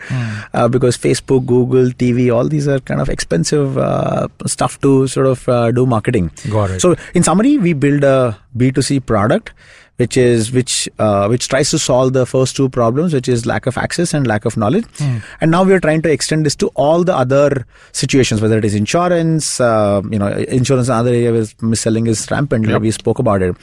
[0.54, 5.28] uh, because Facebook, Google, TV, all these are kind of expensive uh, stuff to sort
[5.28, 6.32] of uh, do marketing.
[6.50, 6.82] Got it.
[6.82, 9.52] So, in summary, we build a B2C product,
[9.98, 13.66] which is which uh, which tries to solve the first two problems, which is lack
[13.66, 14.86] of access and lack of knowledge.
[15.42, 18.66] And now we are trying to extend this to all the other situations, whether it
[18.66, 22.68] is insurance, uh, you know, insurance, another area where mis-selling is rampant.
[22.68, 22.82] Yep.
[22.82, 23.56] We spoke about it.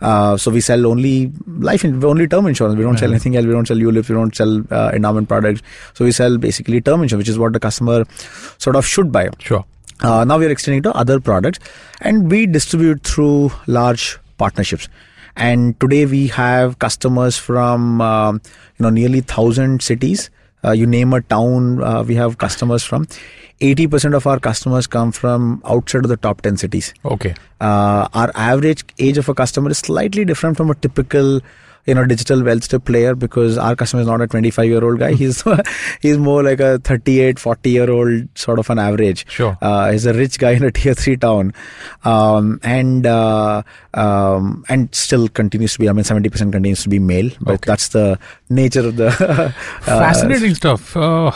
[0.00, 2.76] Uh, so we sell only life, in, only term insurance.
[2.76, 3.46] We don't sell anything else.
[3.46, 4.08] We don't sell ULIPs.
[4.08, 5.60] We don't sell uh, endowment products.
[5.94, 8.04] So we sell basically term insurance, which is what the customer
[8.58, 9.30] sort of should buy.
[9.38, 9.64] Sure.
[10.00, 11.58] Uh, now we are extending to other products
[12.00, 14.88] and we distribute through large partnerships.
[15.38, 18.40] And today we have customers from um,
[18.78, 20.30] you know nearly thousand cities.
[20.64, 23.06] Uh, you name a town, uh, we have customers from.
[23.60, 26.94] 80% of our customers come from outside of the top 10 cities.
[27.04, 27.34] Okay.
[27.60, 31.40] Uh, our average age of a customer is slightly different from a typical
[31.88, 34.98] you know digital wealth step player because our customer is not a 25 year old
[35.02, 35.42] guy he's
[36.06, 39.56] he's more like a 38 40 year old sort of an average Sure.
[39.62, 41.52] uh, he's a rich guy in a tier 3 town
[42.04, 43.62] um, and uh,
[43.94, 47.66] um, and still continues to be i mean 70% continues to be male but Okay.
[47.72, 48.18] that's the
[48.50, 49.50] nature of the uh,
[50.04, 50.96] Fascinating stuff.
[50.96, 51.32] Uh,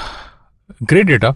[0.85, 1.35] great data,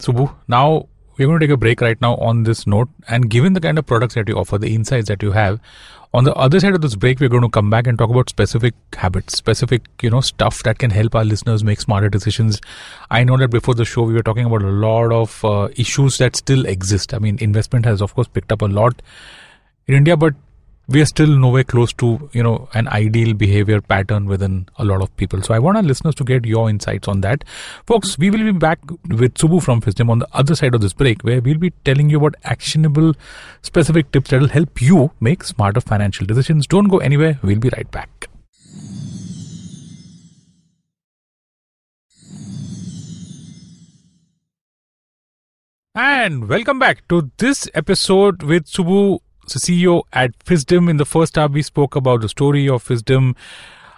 [0.00, 0.32] Subu.
[0.46, 2.88] Now we're going to take a break right now on this note.
[3.08, 5.60] And given the kind of products that you offer, the insights that you have,
[6.14, 8.30] on the other side of this break, we're going to come back and talk about
[8.30, 12.60] specific habits, specific you know stuff that can help our listeners make smarter decisions.
[13.10, 16.16] I know that before the show we were talking about a lot of uh, issues
[16.18, 17.12] that still exist.
[17.12, 19.02] I mean, investment has of course picked up a lot
[19.86, 20.34] in India, but
[20.88, 25.02] we are still nowhere close to you know an ideal behavior pattern within a lot
[25.02, 25.42] of people.
[25.42, 27.44] So I want our listeners to get your insights on that,
[27.86, 28.18] folks.
[28.18, 31.22] We will be back with Subu from Fisdom on the other side of this break,
[31.22, 33.12] where we'll be telling you about actionable,
[33.60, 36.66] specific tips that will help you make smarter financial decisions.
[36.66, 37.38] Don't go anywhere.
[37.42, 38.28] We'll be right back.
[45.94, 49.18] And welcome back to this episode with Subu,
[49.54, 50.88] the CEO at Fisdom.
[50.88, 53.34] In the first half, we spoke about the story of Fisdom,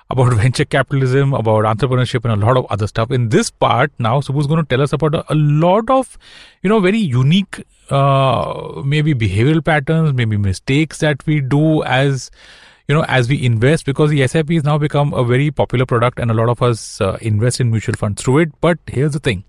[0.09, 3.11] about venture capitalism, about entrepreneurship, and a lot of other stuff.
[3.11, 6.19] In this part, now Subu is going to tell us about a, a lot of,
[6.63, 12.31] you know, very unique, uh, maybe behavioral patterns, maybe mistakes that we do as
[12.91, 16.19] you know as we invest because the sip has now become a very popular product
[16.19, 19.21] and a lot of us uh, invest in mutual funds through it but here's the
[19.21, 19.45] thing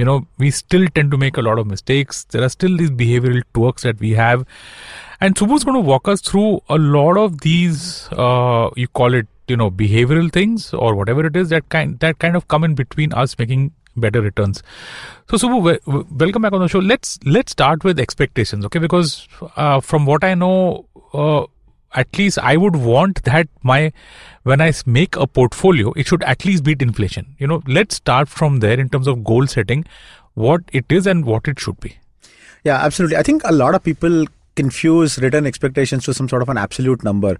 [0.00, 2.24] you know we still tend to make a lot of mistakes.
[2.36, 4.46] There are still these behavioral twerks that we have.
[5.20, 9.26] And Subu's going to walk us through a lot of these uh, you call it
[9.48, 12.74] you know behavioral things or whatever it is that kind that kind of come in
[12.74, 14.62] between us making better returns.
[15.28, 16.78] So Subbu we- welcome back on the show.
[16.78, 18.78] Let's let's start with expectations okay?
[18.78, 21.44] Because uh, from what i know uh,
[21.94, 23.92] at least I would want that my
[24.42, 27.34] when I make a portfolio, it should at least beat inflation.
[27.38, 29.84] You know, let's start from there in terms of goal setting,
[30.34, 31.96] what it is and what it should be.
[32.64, 33.16] Yeah, absolutely.
[33.16, 37.02] I think a lot of people confuse return expectations to some sort of an absolute
[37.02, 37.36] number.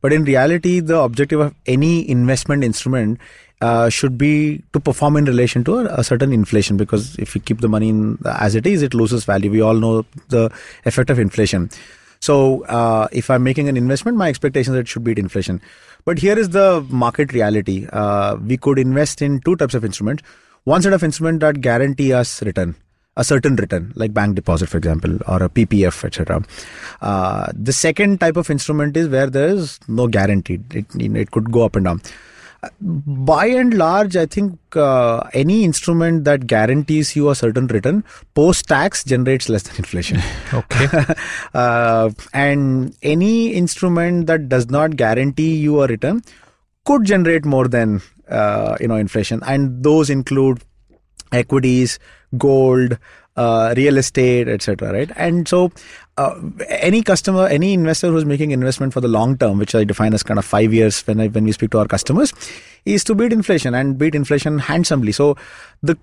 [0.00, 3.18] But in reality, the objective of any investment instrument
[3.60, 7.40] uh, should be to perform in relation to a, a certain inflation because if you
[7.40, 9.50] keep the money in, as it is, it loses value.
[9.50, 10.52] We all know the
[10.84, 11.70] effect of inflation.
[12.20, 15.60] So uh, if I'm making an investment, my expectation that it should beat inflation.
[16.04, 17.86] But here is the market reality.
[17.92, 20.22] Uh, we could invest in two types of instruments.
[20.64, 22.76] One set of instrument that guarantee us return
[23.18, 26.42] a certain return, like bank deposit, for example, or a PPF, etc.
[27.02, 31.50] Uh, the second type of instrument is where there is no guarantee; it, it could
[31.50, 32.00] go up and down.
[32.80, 38.02] By and large, I think uh, any instrument that guarantees you a certain return
[38.34, 40.20] post tax generates less than inflation.
[40.52, 40.88] Okay.
[41.54, 46.22] uh, and any instrument that does not guarantee you a return
[46.84, 50.62] could generate more than uh, you know inflation, and those include
[51.30, 51.98] equities,
[52.36, 52.98] gold,
[53.36, 54.92] uh, real estate, etc.
[54.92, 55.70] Right, and so
[56.18, 56.34] uh,
[56.68, 60.22] any customer, any investor who's making investment for the long term, which I define as
[60.22, 62.32] kind of five years when I, when we speak to our customers,
[62.84, 65.12] is to beat inflation and beat inflation handsomely.
[65.12, 65.36] So
[65.82, 65.96] the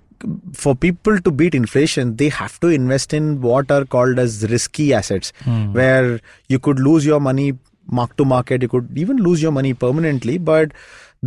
[0.53, 4.93] for people to beat inflation, they have to invest in what are called as risky
[4.93, 5.33] assets,
[5.73, 7.53] where you could lose your money
[7.87, 10.71] mark to market, you could even lose your money permanently, but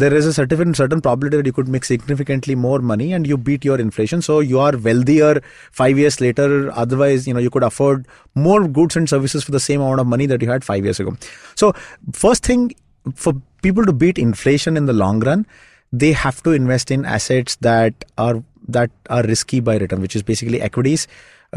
[0.02, 3.36] there is a certain certain probability that you could make significantly more money and you
[3.36, 4.22] beat your inflation.
[4.22, 5.40] So you are wealthier
[5.72, 6.70] 5 years later.
[6.72, 10.06] Otherwise you know you could afford more goods and services for the same amount of
[10.06, 11.16] money that you had 5 years ago.
[11.54, 11.72] So
[12.12, 12.70] first thing
[13.14, 15.46] for people to beat inflation in the long run
[15.92, 20.22] they have to invest in assets that are that are risky by return which is
[20.22, 21.06] basically equities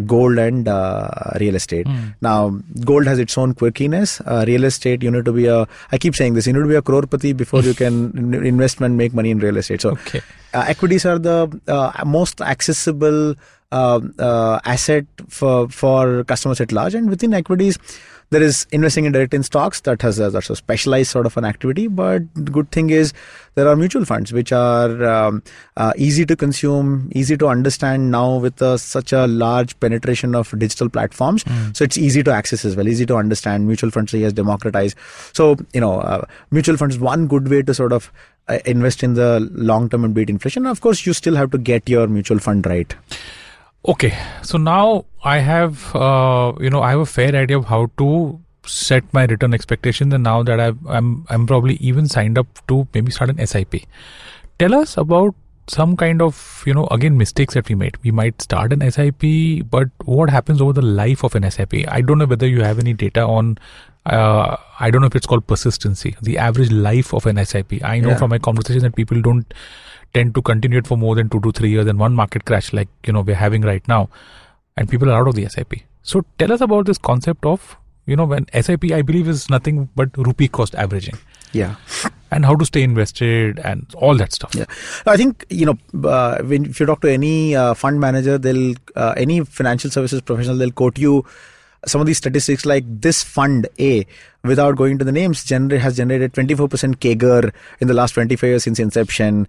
[0.05, 1.85] gold and uh, real estate.
[2.21, 4.21] Now, gold has its own quirkiness.
[4.25, 5.67] Uh, real estate, you need to be a.
[5.91, 6.47] I keep saying this.
[6.47, 9.81] You need to be a crorepati before you can investment make money in real estate.
[9.81, 10.21] So, Okay.
[10.53, 13.35] uh, equities are the uh, most accessible
[13.71, 17.77] uh, uh, asset for for customers at large, and within equities.
[18.31, 21.35] There is investing in direct in stocks that has a, that's a specialized sort of
[21.35, 23.11] an activity, but the good thing is
[23.55, 25.43] there are mutual funds which are um,
[25.75, 30.57] uh, easy to consume, easy to understand now with uh, such a large penetration of
[30.57, 31.43] digital platforms.
[31.73, 33.67] So it's easy to access as well, easy to understand.
[33.67, 34.97] Mutual funds has democratized.
[35.33, 38.11] So you know, uh, mutual funds is one good way to sort of
[38.47, 40.65] uh, invest in the long term and beat inflation.
[40.65, 42.95] Of course, you still have to get your mutual fund right.
[43.83, 47.89] Okay, so now I have, uh, you know, I have a fair idea of how
[47.97, 52.47] to set my return expectations, and now that I've, I'm I'm probably even signed up
[52.67, 53.81] to maybe start an SIP.
[54.59, 55.33] Tell us about
[55.67, 57.97] some kind of you know again mistakes that we made.
[58.03, 61.73] We might start an SIP, but what happens over the life of an SIP?
[61.87, 63.57] I don't know whether you have any data on.
[64.05, 67.83] Uh, I don't know if it's called persistency, the average life of an SIP.
[67.83, 68.17] I know Yeah.
[68.17, 69.51] from my conversation that people don't
[70.13, 71.87] tend to continue it for more than two to three years.
[71.87, 74.09] And one market crash, like you know we're having right now,
[74.77, 75.73] and people are out of the SIP.
[76.03, 79.89] So tell us about this concept of you know when SIP I believe is nothing
[79.95, 81.17] but rupee cost averaging
[81.53, 81.75] Yeah.
[82.31, 84.55] and how to stay invested and all that stuff.
[84.55, 84.65] Yeah,
[85.05, 88.73] I think you know uh, when if you talk to any uh, fund manager, they'll
[88.95, 91.25] uh, any financial services professional, they'll quote you
[91.87, 94.05] some of these statistics like this fund A,
[94.43, 98.63] without going to the names, generate has generated 24% CAGR in the last 25 years
[98.63, 99.47] since inception.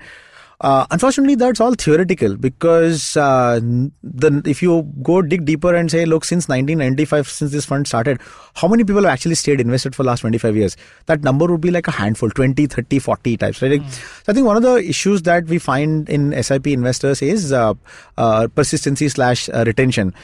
[0.62, 3.59] Uh, unfortunately, that's all theoretical because uh,
[4.03, 8.20] the if you go dig deeper and say, look, since 1995, since this fund started,
[8.55, 10.77] how many people have actually stayed invested for the last 25 years?
[11.07, 13.72] That number would be like a handful, 20, 30, 40 types, right?
[13.72, 17.53] Like, So I think one of the issues that we find in SIP investors is
[17.53, 17.75] uh,
[18.16, 20.14] uh, persistency slash uh, retention.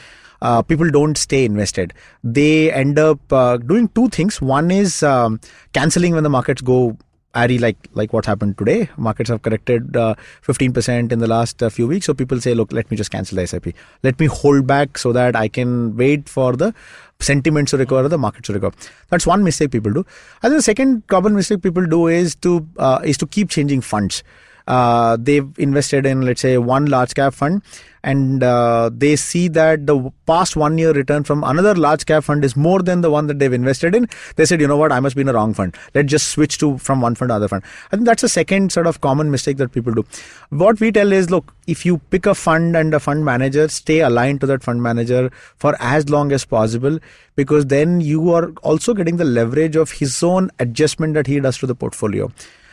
[0.41, 1.93] Uh, people don't stay invested.
[2.23, 4.41] They end up uh, doing two things.
[4.41, 5.41] One is um,
[5.73, 6.97] canceling when the markets go
[7.35, 8.89] airy, like like what happened today.
[8.97, 10.15] Markets have corrected uh,
[10.45, 12.05] 15% in the last uh, few weeks.
[12.05, 13.73] So people say, look, let me just cancel the SIP.
[14.03, 16.73] Let me hold back so that I can wait for the
[17.19, 18.75] sentiments to recover, the market to recover.
[19.09, 20.05] That's one mistake people do.
[20.41, 24.23] Think the second common mistake people do is to uh, is to keep changing funds
[24.69, 27.61] uh, they've invested in let's say one large cap fund
[28.03, 32.43] and uh, they see that the past one year return from another large cap fund
[32.43, 34.07] is more than the one that they've invested in.
[34.35, 34.91] They said you know what?
[34.91, 35.75] I must be in a wrong fund.
[35.93, 37.63] Let's just switch to from one fund to other fund.
[37.91, 40.05] I think that's a second sort of common mistake that people do.
[40.49, 43.99] What we tell is look if you pick a fund and a fund manager stay
[43.99, 46.99] aligned to that fund manager for as long as possible
[47.35, 51.57] because then you are also getting the leverage of his own adjustment that he does
[51.57, 52.31] to the portfolio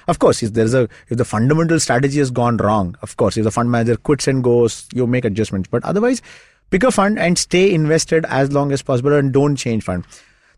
[0.08, 3.44] of course, if there's a if the fundamental strategy has gone wrong, of course, if
[3.44, 5.68] the fund manager quits and goes, you make adjustments.
[5.70, 6.22] But otherwise,
[6.70, 10.04] pick a fund and stay invested as long as possible and don't change fund.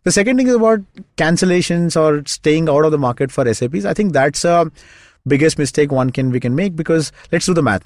[0.03, 0.79] The second thing is about
[1.17, 3.85] cancellations or staying out of the market for SIPs.
[3.85, 4.71] I think that's a
[5.27, 7.83] biggest mistake one can we can make because let's do the math.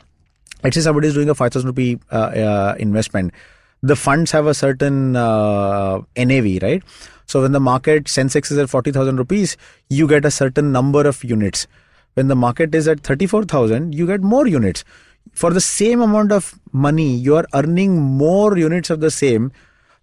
[0.63, 3.33] Let's say somebody is doing a five thousand rupee uh, uh, investment.
[3.81, 6.83] The funds have a certain uh, NAV, right?
[7.25, 9.57] So when the market Sensex is at 40,000 rupees,
[9.89, 11.67] you get a certain number of units.
[12.13, 14.83] When the market is at 34,000, you get more units.
[15.31, 19.51] For the same amount of money, you are earning more units of the same,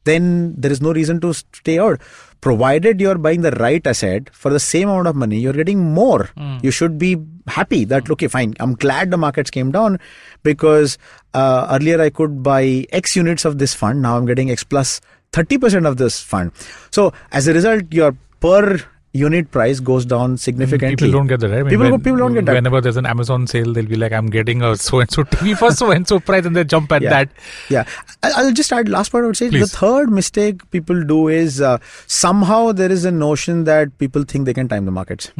[0.04, 2.00] then there is no reason to stay out.
[2.40, 5.78] Provided you are buying the right asset for the same amount of money, you're getting
[5.78, 6.30] more.
[6.62, 10.00] You should be happy that, okay, fine, I'm glad the markets came down
[10.42, 10.96] because
[11.34, 15.00] uh, earlier I could buy X units of this fund, now I'm getting X plus
[15.32, 16.52] 30% of this fund.
[16.90, 18.80] So as a result, your per
[19.12, 20.94] unit price goes down significantly.
[21.08, 21.58] People don't get that, right?
[21.60, 22.54] I mean, People- when- people don't get that.
[22.54, 25.56] Whenever there's an Amazon sale, they'll be like, I'm getting a so and so TV
[25.56, 27.10] for so and so price, and they jump at Yeah.
[27.10, 27.28] that.
[27.68, 27.84] Yeah,
[28.22, 29.24] I'll just add last part.
[29.24, 29.70] I would say Please.
[29.72, 34.46] the third mistake people do is uh, somehow there is a notion that people think
[34.46, 35.32] they can time the markets.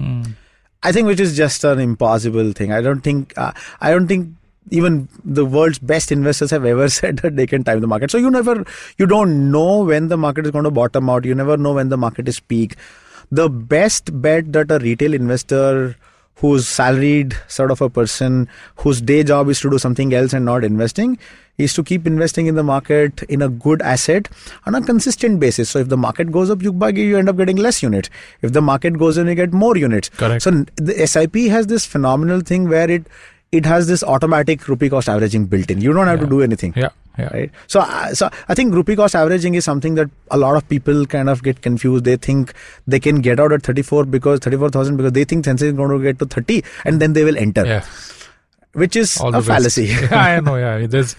[0.83, 2.73] I think which is just an impossible thing.
[2.73, 4.31] I don't think uh, I don't think
[4.71, 8.11] even the world's best investors have ever said that they can time the market.
[8.11, 8.65] So you never
[8.99, 11.25] you don't know when the market is going to bottom out.
[11.25, 12.77] You never know when the market is peak.
[13.33, 15.97] The best bet that a retail investor
[16.37, 20.45] who's salaried sort of a person whose day job is to do something else and
[20.45, 21.19] not investing
[21.59, 24.29] is to keep investing in the market in a good asset
[24.65, 25.69] on a consistent basis.
[25.69, 28.09] So if the market goes up, you buy, you end up getting less units.
[28.41, 30.09] If the market goes down, you get more units.
[30.09, 30.43] Correct.
[30.43, 33.07] So the SIP has this phenomenal thing where it
[33.53, 35.81] it has this automatic rupee cost averaging built in.
[35.81, 36.73] You don't have to do anything.
[36.77, 37.33] Yeah, yeah.
[37.33, 37.51] Right.
[37.67, 41.05] So, uh, so I think rupee cost averaging is something that a lot of people
[41.07, 42.05] kind of get confused.
[42.05, 42.53] They think
[42.87, 45.99] they can get out at 34 because 34,000 because they think Sensex is going to
[46.01, 47.85] get to 30 and then they will enter, Yeah.
[48.73, 49.85] Which is all a fallacy.
[49.87, 50.57] yeah, I know.
[50.57, 51.17] Yeah, there's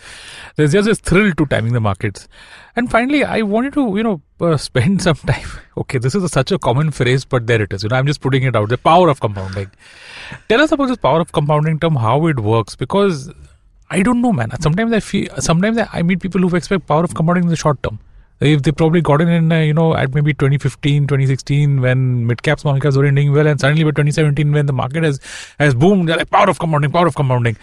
[0.55, 2.27] there's just this thrill to timing the markets.
[2.75, 5.47] And finally, I wanted to you know uh, spend some time.
[5.77, 7.83] Okay, this is a, such a common phrase, but there it is.
[7.83, 8.69] You know, I'm just putting it out.
[8.69, 9.71] The power of compounding.
[10.47, 13.31] Tell us about this power of compounding term, how it works, because
[13.89, 14.51] I don't know, man.
[14.61, 17.57] Sometimes I feel, sometimes I, I meet people who expect power of compounding in the
[17.57, 17.99] short term.
[18.41, 22.63] If they probably got in, uh, you know, at maybe 2015, 2016, when mid caps,
[22.63, 25.19] small caps were doing well, and suddenly by 2017, when the market has
[25.59, 27.55] has boomed, like power of compounding, power of compounding.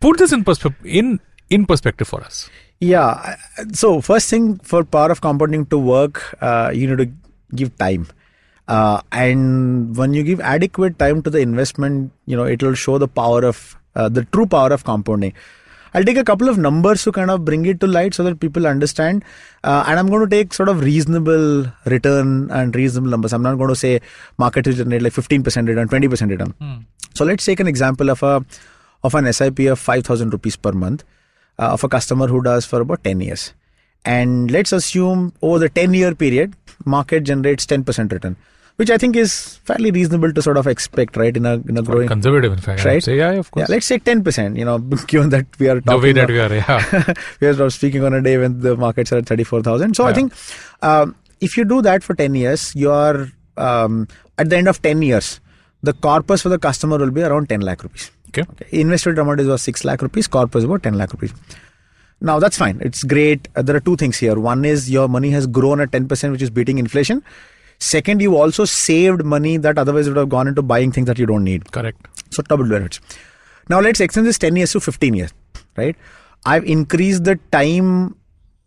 [0.00, 1.20] Put this in perspective, in
[1.50, 2.48] in perspective for us.
[2.80, 3.36] Yeah.
[3.72, 7.12] So first thing for power of compounding to work, uh, you need to
[7.54, 8.08] give time.
[8.68, 12.98] Uh, and when you give adequate time to the investment, you know, it will show
[12.98, 15.32] the power of uh, the true power of compounding.
[15.96, 18.38] I'll take a couple of numbers to kind of bring it to light so that
[18.38, 19.24] people understand.
[19.64, 23.32] Uh, and I'm going to take sort of reasonable return and reasonable numbers.
[23.32, 24.00] I'm not going to say
[24.36, 26.54] market will generate like 15% return, 20% return.
[27.14, 28.44] So let's take an example of a
[29.04, 31.02] of an SIP of 5,000 rupees per month
[31.58, 33.54] uh, of a customer who does for about 10 years.
[34.04, 38.36] And let's assume over the 10 year period, market generates 10% return,
[38.76, 41.36] which I think is fairly reasonable to sort of expect, right?
[41.36, 42.80] In a in a growing Conservative, in fact.
[42.80, 43.04] I would Right?
[43.04, 43.68] Say, yeah, of course.
[43.68, 44.78] yeah, let's say 10%, you know,
[45.12, 47.14] given that we are talking the way that about- we are, yeah.
[47.40, 49.94] we are speaking on a day when the markets are at 34,000.
[49.96, 50.32] So I think
[50.82, 54.08] um, if you do that for 10 years, you are um,
[54.38, 55.40] at the end of 10 years,
[55.82, 58.10] the corpus for the customer will be around 10 lakh rupees.
[58.28, 58.42] Okay.
[58.42, 58.66] Okay.
[58.80, 61.32] Invested amount is about 6 lakh rupees, corpus about 10 lakh rupees.
[62.20, 62.78] Now that's fine.
[62.82, 63.48] It's great.
[63.56, 64.38] Uh, there are two things here.
[64.38, 67.22] One is your money has grown at 10%, which is beating inflation.
[67.78, 71.26] Second, you also saved money that otherwise would have gone into buying things that you
[71.26, 71.70] don't need.
[71.72, 72.06] Correct.
[72.30, 73.00] So double benefits.
[73.68, 75.32] Now let's extend this 10 years to 15 years,
[75.76, 75.96] right?
[76.44, 78.16] I've increased the time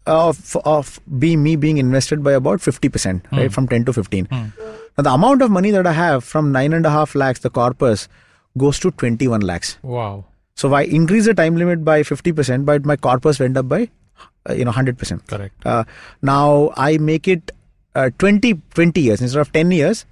[0.05, 3.51] of of being me being invested by about 50%, right?
[3.51, 4.27] From 10 to 15.
[4.31, 4.51] Now
[4.97, 8.07] the amount of money that I have from nine and a half lakhs, the corpus,
[8.57, 9.77] goes to 21 lakhs.
[9.81, 10.25] Wow.
[10.55, 13.89] So if I increase the time limit by 50%, but my corpus went up by
[14.49, 15.27] uh, you know 100%.
[15.27, 15.65] Correct.
[15.65, 15.83] Uh,
[16.21, 17.51] now I make it
[17.95, 20.05] uh, 20, 20 years instead of 10 years.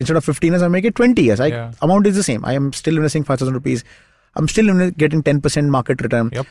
[0.00, 1.40] Instead of 15 years, I make it 20 years.
[1.40, 1.72] I, Yeah.
[1.82, 2.44] Amount is the same.
[2.44, 3.84] I am still investing 5,000 rupees.
[4.36, 6.30] I'm still getting 10% market return.
[6.32, 6.46] Yep.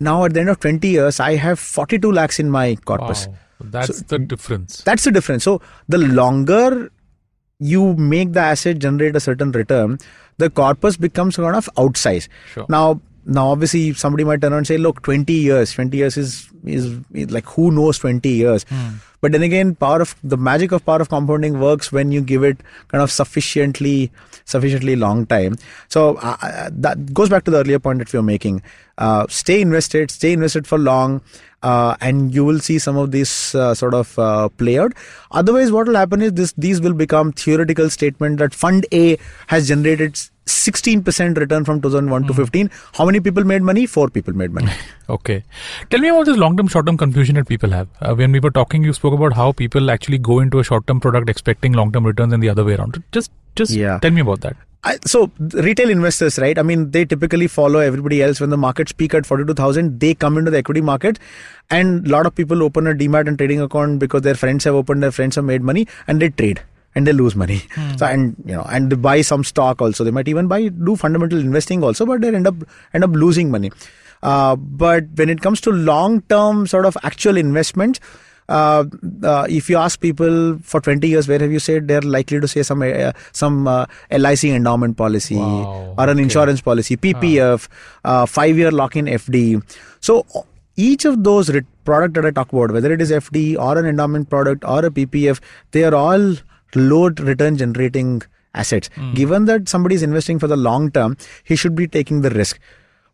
[0.00, 3.26] Now at the end of 20 years, I have 42 lakhs in my corpus.
[3.26, 3.34] Wow.
[3.60, 4.82] That's the difference.
[4.82, 5.44] That's the difference.
[5.44, 6.90] So the longer
[7.58, 9.98] you make the asset generate a certain return,
[10.38, 12.28] the corpus becomes kind of outsized.
[12.52, 12.66] Sure.
[12.68, 16.48] Now, now obviously somebody might turn around and say, look, 20 years, 20 years is
[16.64, 18.64] is, is like who knows 20 years.
[18.68, 18.96] Hmm.
[19.20, 22.42] But then again, power of the magic of power of compounding works when you give
[22.42, 22.58] it
[22.88, 24.12] kind of sufficiently
[24.44, 25.56] sufficiently long time.
[25.88, 28.62] So uh, uh, that goes back to the earlier point that we were making.
[28.98, 31.20] Uh, stay invested, stay invested for long,
[31.62, 34.92] uh, and you will see some of these uh, sort of uh, play out.
[35.30, 39.18] Otherwise, what will happen is this: these will become theoretical statement that Fund A
[39.48, 40.14] has generated
[40.46, 42.70] 16% return from 2001 to 15.
[42.92, 43.86] How many people made money?
[43.86, 44.72] Four people made money.
[45.06, 45.44] Okay.
[45.90, 47.88] Tell me about this long term, short term confusion that people have.
[48.00, 50.86] Uh, when we were talking, you spoke about how people actually go into a short
[50.86, 53.02] term product expecting long term returns and the other way around.
[53.12, 53.98] Just just Yeah.
[54.00, 54.56] tell me about that.
[54.86, 56.58] I, so retail investors, right?
[56.58, 58.38] I mean, they typically follow everybody else.
[58.40, 61.18] When the markets peak at forty-two thousand, they come into the equity market,
[61.70, 64.74] and a lot of people open a demat and trading account because their friends have
[64.74, 66.60] opened, their friends have made money, and they trade
[66.94, 67.62] and they lose money.
[67.96, 70.04] So and you know, and they buy some stock also.
[70.04, 72.56] They might even buy do fundamental investing also, but they end up
[72.92, 73.72] end up losing money.
[74.22, 78.00] Uh, but when it comes to long-term sort of actual investment,
[78.48, 78.84] uh,
[79.22, 82.48] uh, if you ask people for 20 years where have you said they're likely to
[82.48, 86.22] say some uh, some uh, LIC endowment policy Wow, or an okay.
[86.22, 87.68] insurance policy PPF
[88.04, 89.62] uh, 5 year lock in FD
[90.00, 90.26] so
[90.76, 93.86] each of those re- product that I talk about whether it is FD or an
[93.86, 95.40] endowment product or a PPF
[95.70, 96.34] they are all
[96.74, 98.22] low return generating
[98.54, 98.88] assets.
[99.14, 102.58] Given that somebody is investing for the long term he should be taking the risk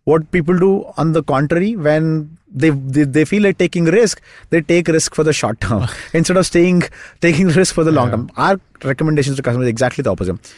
[0.04, 4.20] what people do on the contrary when they, they they feel like taking risk
[4.50, 5.86] they take risk for the short term.
[6.14, 6.82] Instead of staying
[7.20, 8.16] taking risk for the long Yeah.
[8.16, 8.30] term.
[8.36, 10.52] Our recommendations to customers is exactly the opposite.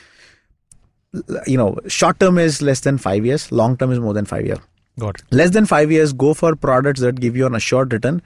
[1.47, 4.47] You know short term is less than 5 years long term is more than 5
[4.47, 4.59] years.
[4.99, 5.25] Got it.
[5.31, 8.23] less than 5 years go for products that give you an assured return.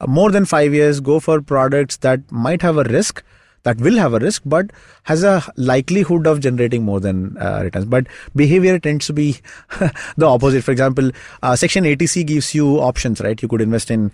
[0.00, 3.22] Uh, more than 5 years go for products that might have a risk
[3.66, 4.70] that will have a risk but
[5.10, 5.34] has a
[5.70, 7.84] likelihood of generating more than uh, returns.
[7.94, 9.26] But behavior tends to be
[10.16, 10.62] the opposite.
[10.62, 11.10] For example
[11.42, 13.40] uh, section 80c gives you options right?
[13.42, 14.10] You could invest in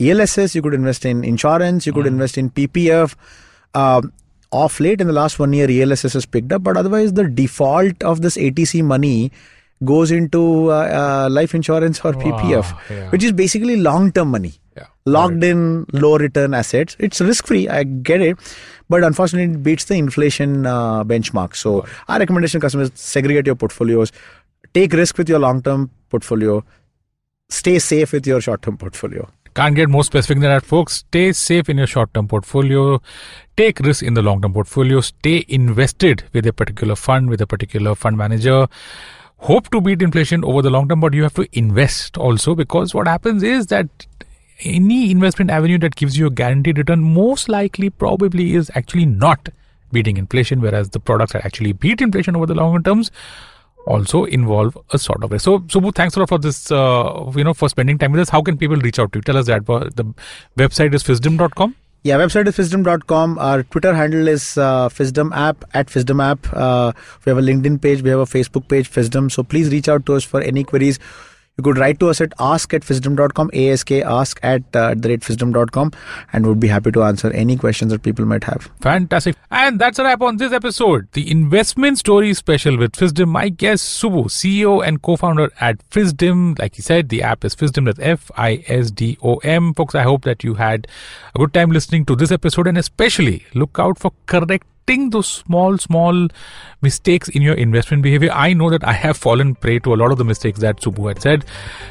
[0.00, 3.14] elss you could invest in insurance you could invest in ppf
[3.80, 4.12] um,
[4.50, 8.02] off late in the last one year elss has picked up but otherwise the default
[8.12, 9.30] of this 80c money
[9.90, 13.10] goes into uh, uh, life insurance or ppf Wow, yeah.
[13.10, 14.54] which is basically long term money.
[14.76, 14.86] Yeah.
[15.04, 16.96] locked in low return assets.
[16.98, 17.80] It's risk free i
[18.10, 18.38] get it
[18.94, 21.74] but unfortunately it beats the inflation uh, benchmark so
[22.08, 24.12] our recommendation to customers segregate your portfolios
[24.80, 26.64] take risk with your long term portfolio
[27.60, 30.94] stay safe with your short term portfolio Can't get more specific than that, folks.
[31.00, 32.84] Stay safe in your short term portfolio.
[33.54, 35.02] Take risk in the long term portfolio.
[35.08, 38.66] Stay invested with a particular fund, with a particular fund manager.
[39.36, 42.94] Hope to beat inflation over the long term, but you have to invest also because
[42.94, 44.08] what happens is that
[44.64, 49.48] any investment avenue that gives you a guaranteed return most likely probably is actually not
[49.92, 53.10] beating inflation, whereas the products that actually beat inflation over the longer terms
[53.86, 55.44] also involve a sort of risk.
[55.44, 58.28] So, Subu, thanks a lot for this, uh, you know, for spending time with us.
[58.28, 59.22] How can people reach out to you?
[59.22, 59.68] Tell us that.
[59.68, 60.04] Uh, The
[60.56, 61.74] website is fisdom.com.
[62.04, 63.38] Yeah, website is fisdom.com.
[63.38, 66.52] Our Twitter handle is uh, app at Fisdom app.
[66.52, 66.92] Uh,
[67.24, 69.30] we have a LinkedIn page, we have a Facebook page, Fisdom.
[69.30, 70.98] So please reach out to us for any queries.
[71.58, 75.10] You could write to us at ask at fisdom.com, ask ask at, uh, at the
[75.10, 75.92] rate fisdom.com,
[76.32, 78.70] and we'd be happy to answer any questions that people might have.
[78.80, 79.36] Fantastic.
[79.50, 81.08] And that's a wrap on this episode.
[81.12, 83.28] The investment story special with Fisdom.
[83.28, 86.58] My guest, Subu, CEO and co founder at Fisdom.
[86.58, 89.74] Like he said, the app is Fisdom, that's F I S D O M.
[89.74, 90.86] Folks, I hope that you had
[91.34, 95.78] a good time listening to this episode and especially look out for correct those small,
[95.78, 96.28] small
[96.80, 98.30] mistakes in your investment behavior.
[98.32, 101.08] I know that I have fallen prey to a lot of the mistakes that Subu
[101.08, 101.44] had said.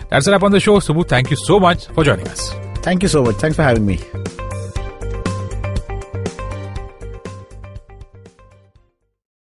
[0.09, 0.79] That's a wrap on the show.
[0.79, 2.51] Subu, thank you so much for joining us.
[2.77, 3.35] Thank you so much.
[3.35, 3.99] Thanks for having me.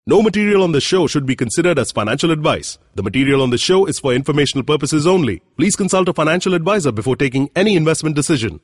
[0.09, 2.77] No material on the show should be considered as financial advice.
[2.95, 5.41] The material on the show is for informational purposes only.
[5.57, 8.61] Please consult a financial advisor before taking any investment decision.